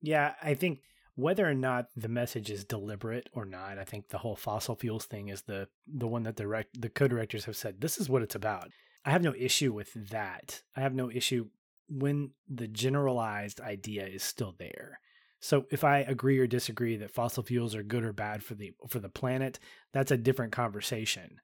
[0.00, 0.78] Yeah, I think
[1.18, 5.04] whether or not the message is deliberate or not, I think the whole fossil fuels
[5.04, 8.22] thing is the the one that the rec- the co-directors have said this is what
[8.22, 8.70] it's about.
[9.04, 10.62] I have no issue with that.
[10.76, 11.48] I have no issue
[11.88, 15.00] when the generalized idea is still there.
[15.40, 18.74] So if I agree or disagree that fossil fuels are good or bad for the
[18.88, 19.58] for the planet,
[19.92, 21.40] that's a different conversation.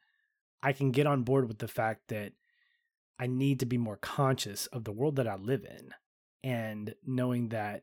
[0.63, 2.33] I can get on board with the fact that
[3.19, 5.91] I need to be more conscious of the world that I live in
[6.45, 7.83] and knowing that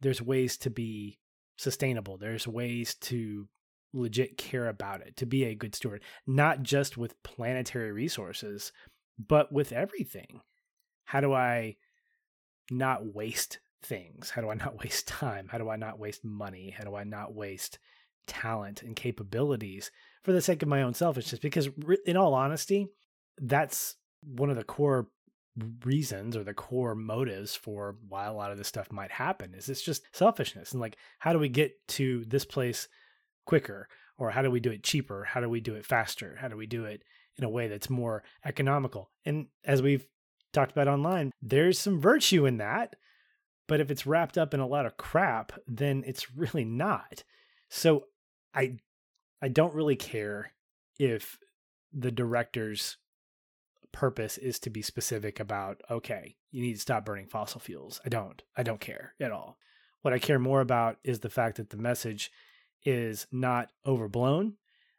[0.00, 1.18] there's ways to be
[1.56, 2.16] sustainable.
[2.16, 3.48] There's ways to
[3.92, 8.72] legit care about it, to be a good steward, not just with planetary resources,
[9.18, 10.40] but with everything.
[11.04, 11.76] How do I
[12.70, 14.30] not waste things?
[14.30, 15.48] How do I not waste time?
[15.50, 16.74] How do I not waste money?
[16.76, 17.78] How do I not waste
[18.26, 19.90] talent and capabilities
[20.24, 21.40] for the sake of my own selfishness?
[21.40, 21.68] Because,
[22.04, 22.88] in all honesty,
[23.38, 25.08] that's one of the core
[25.84, 29.68] reasons or the core motives for why a lot of this stuff might happen is
[29.68, 30.72] it's just selfishness.
[30.72, 32.88] And like how do we get to this place
[33.46, 33.88] quicker?
[34.18, 35.24] Or how do we do it cheaper?
[35.24, 36.36] How do we do it faster?
[36.40, 37.02] How do we do it
[37.36, 39.10] in a way that's more economical?
[39.24, 40.06] And as we've
[40.52, 42.96] talked about online, there's some virtue in that.
[43.68, 47.24] But if it's wrapped up in a lot of crap, then it's really not.
[47.68, 48.04] So
[48.54, 48.78] I
[49.42, 50.52] I don't really care
[50.98, 51.38] if
[51.92, 52.96] the director's
[53.96, 57.98] purpose is to be specific about okay, you need to stop burning fossil fuels.
[58.04, 58.42] I don't.
[58.54, 59.56] I don't care at all.
[60.02, 62.30] What I care more about is the fact that the message
[62.84, 64.54] is not overblown,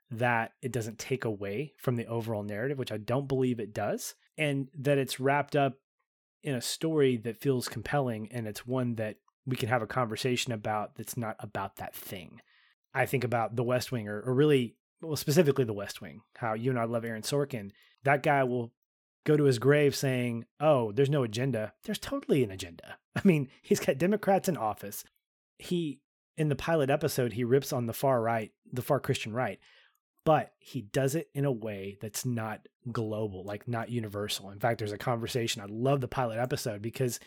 [0.09, 4.15] that it doesn't take away from the overall narrative, which I don't believe it does,
[4.35, 5.75] and that it's wrapped up
[6.41, 10.51] in a story that feels compelling and it's one that we can have a conversation
[10.51, 12.41] about that's not about that thing.
[12.95, 16.55] I think about The West Wing, or, or really, well, specifically The West Wing, how
[16.55, 17.69] you and I love Aaron Sorkin.
[18.03, 18.73] That guy will
[19.25, 21.73] go to his grave saying, Oh, there's no agenda.
[21.83, 22.97] There's totally an agenda.
[23.15, 25.03] I mean, he's got Democrats in office.
[25.57, 26.01] He,
[26.37, 29.59] in the pilot episode, he rips on the far right, the far Christian right,
[30.23, 34.51] but he does it in a way that's not global, like not universal.
[34.51, 35.61] In fact, there's a conversation.
[35.61, 37.19] I love the pilot episode because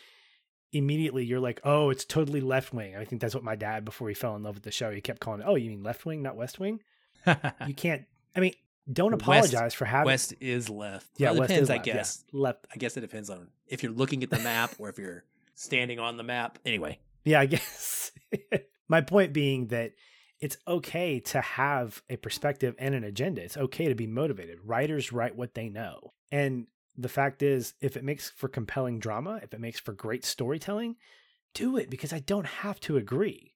[0.73, 2.97] immediately you're like, oh, it's totally left wing.
[2.97, 5.01] I think that's what my dad, before he fell in love with the show, he
[5.01, 6.81] kept calling it, oh, you mean left wing, not west wing?
[7.67, 8.05] you can't,
[8.37, 8.55] I mean,
[8.93, 11.09] don't apologize West, for having West is left.
[11.17, 11.95] Yeah, well, depends, is I left, yeah.
[11.95, 12.25] guess.
[12.33, 12.67] left.
[12.73, 15.25] I guess it depends on if you're looking at the map or if you're
[15.55, 16.59] standing on the map.
[16.65, 18.13] Anyway, Yeah, I guess.
[18.89, 19.93] My point being that
[20.41, 23.43] it's okay to have a perspective and an agenda.
[23.43, 24.59] It's okay to be motivated.
[24.65, 26.15] Writers write what they know.
[26.33, 26.67] And
[26.97, 30.97] the fact is, if it makes for compelling drama, if it makes for great storytelling,
[31.55, 33.55] do it because I don't have to agree.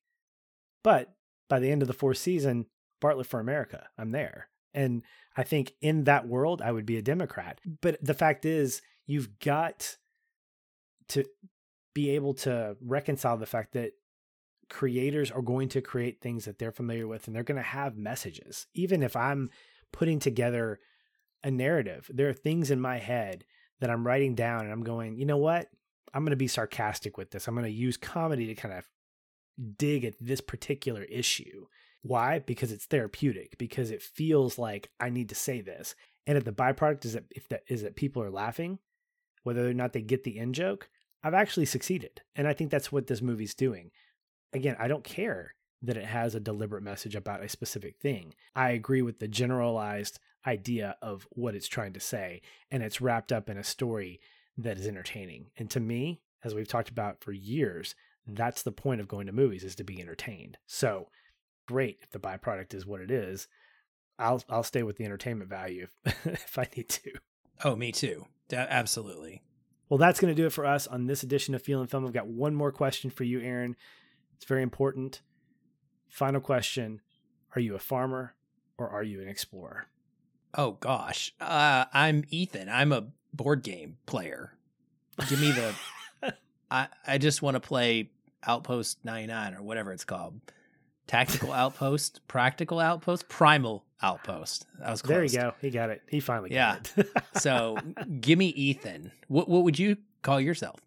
[0.82, 1.14] But
[1.48, 2.66] by the end of the fourth season,
[3.02, 4.48] Bartlet for America, I'm there.
[4.74, 5.02] And
[5.36, 7.60] I think in that world, I would be a Democrat.
[7.80, 9.96] But the fact is, you've got
[11.08, 11.24] to
[11.94, 13.92] be able to reconcile the fact that
[14.68, 17.96] creators are going to create things that they're familiar with and they're going to have
[17.96, 18.66] messages.
[18.74, 19.50] Even if I'm
[19.92, 20.80] putting together
[21.42, 23.44] a narrative, there are things in my head
[23.80, 25.68] that I'm writing down and I'm going, you know what?
[26.12, 27.46] I'm going to be sarcastic with this.
[27.46, 28.88] I'm going to use comedy to kind of
[29.76, 31.66] dig at this particular issue.
[32.04, 32.38] Why?
[32.38, 35.94] Because it's therapeutic, because it feels like I need to say this.
[36.26, 38.78] And if the byproduct is that if that is that people are laughing,
[39.42, 40.90] whether or not they get the in joke,
[41.22, 42.20] I've actually succeeded.
[42.36, 43.90] And I think that's what this movie's doing.
[44.52, 48.34] Again, I don't care that it has a deliberate message about a specific thing.
[48.54, 53.32] I agree with the generalized idea of what it's trying to say, and it's wrapped
[53.32, 54.20] up in a story
[54.58, 55.46] that is entertaining.
[55.56, 57.94] And to me, as we've talked about for years,
[58.26, 60.58] that's the point of going to movies is to be entertained.
[60.66, 61.08] So,
[61.66, 63.48] great if the byproduct is what it is.
[64.18, 67.12] I'll I'll stay with the entertainment value if, if I need to.
[67.64, 68.26] oh, me too.
[68.52, 69.42] Absolutely.
[69.88, 72.06] Well, that's going to do it for us on this edition of Feeling Film.
[72.06, 73.76] I've got one more question for you, Aaron.
[74.36, 75.20] It's very important.
[76.08, 77.00] Final question
[77.54, 78.34] Are you a farmer
[78.78, 79.86] or are you an explorer?
[80.56, 82.68] Oh gosh, uh, I'm Ethan.
[82.68, 84.52] I'm a board game player.
[85.28, 85.74] Give me the.
[86.70, 88.10] I I just want to play
[88.46, 90.40] Outpost 99 or whatever it's called.
[91.06, 94.66] Tactical Outpost, Practical Outpost, Primal Outpost.
[94.80, 95.10] That was close.
[95.10, 95.54] There you go.
[95.60, 96.02] He got it.
[96.08, 96.76] He finally Yeah.
[96.76, 97.10] got it.
[97.14, 97.20] Yeah.
[97.40, 97.76] So
[98.20, 99.10] give me Ethan.
[99.28, 100.80] What what would you call yourself?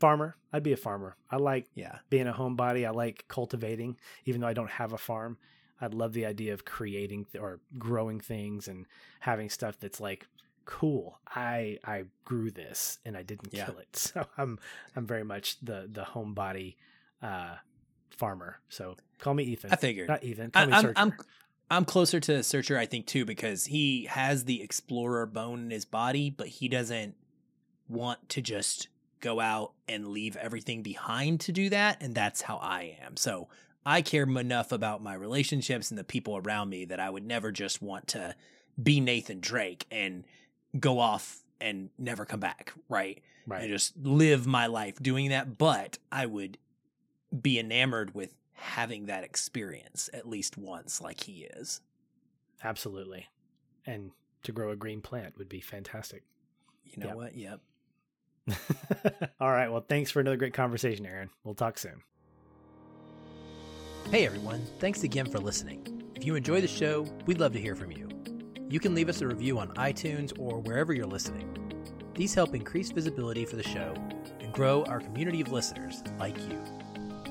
[0.00, 0.34] farmer.
[0.52, 1.16] I'd be a farmer.
[1.30, 1.98] I like Yeah.
[2.10, 2.84] being a homebody.
[2.84, 5.38] I like cultivating, even though I don't have a farm.
[5.80, 8.86] I love the idea of creating th- or growing things and
[9.20, 10.26] having stuff that's like
[10.64, 11.20] cool.
[11.28, 13.66] I I grew this and I didn't Yeah.
[13.66, 14.58] kill it, so I'm
[14.96, 16.74] I'm very much the the homebody
[17.22, 17.56] uh,
[18.12, 18.60] farmer.
[18.68, 19.72] So call me Ethan.
[19.72, 20.08] I figured.
[20.08, 20.50] Not Ethan.
[20.50, 20.94] Call I, me I'm, Searcher.
[20.96, 21.12] I'm
[21.70, 25.86] I'm closer to Searcher, I think, too, because he has the explorer bone in his
[25.86, 27.14] body, but he doesn't
[27.88, 28.88] want to just
[29.20, 32.02] go out and leave everything behind to do that.
[32.02, 33.16] And that's how I am.
[33.16, 33.48] So
[33.86, 37.50] I care enough about my relationships and the people around me that I would never
[37.50, 38.34] just want to
[38.80, 40.24] be Nathan Drake and
[40.78, 43.22] go off and never come back, right?
[43.46, 43.62] right.
[43.62, 45.58] and just live my life doing that.
[45.58, 46.58] But I would
[47.40, 51.80] be enamored with having that experience at least once, like he is.
[52.62, 53.28] Absolutely.
[53.86, 54.10] And
[54.44, 56.22] to grow a green plant would be fantastic.
[56.84, 57.16] You know Yep.
[57.16, 57.34] what?
[57.36, 57.60] Yep.
[59.40, 59.70] All right.
[59.70, 61.30] Well, thanks for another great conversation, Aaron.
[61.44, 62.02] We'll talk soon.
[64.10, 66.02] Hey everyone, thanks again for listening.
[66.16, 68.08] If you enjoy the show, we'd love to hear from you.
[68.68, 71.48] You can leave us a review on iTunes or wherever you're listening.
[72.14, 73.94] These help increase visibility for the show
[74.40, 76.60] and grow our community of listeners like you.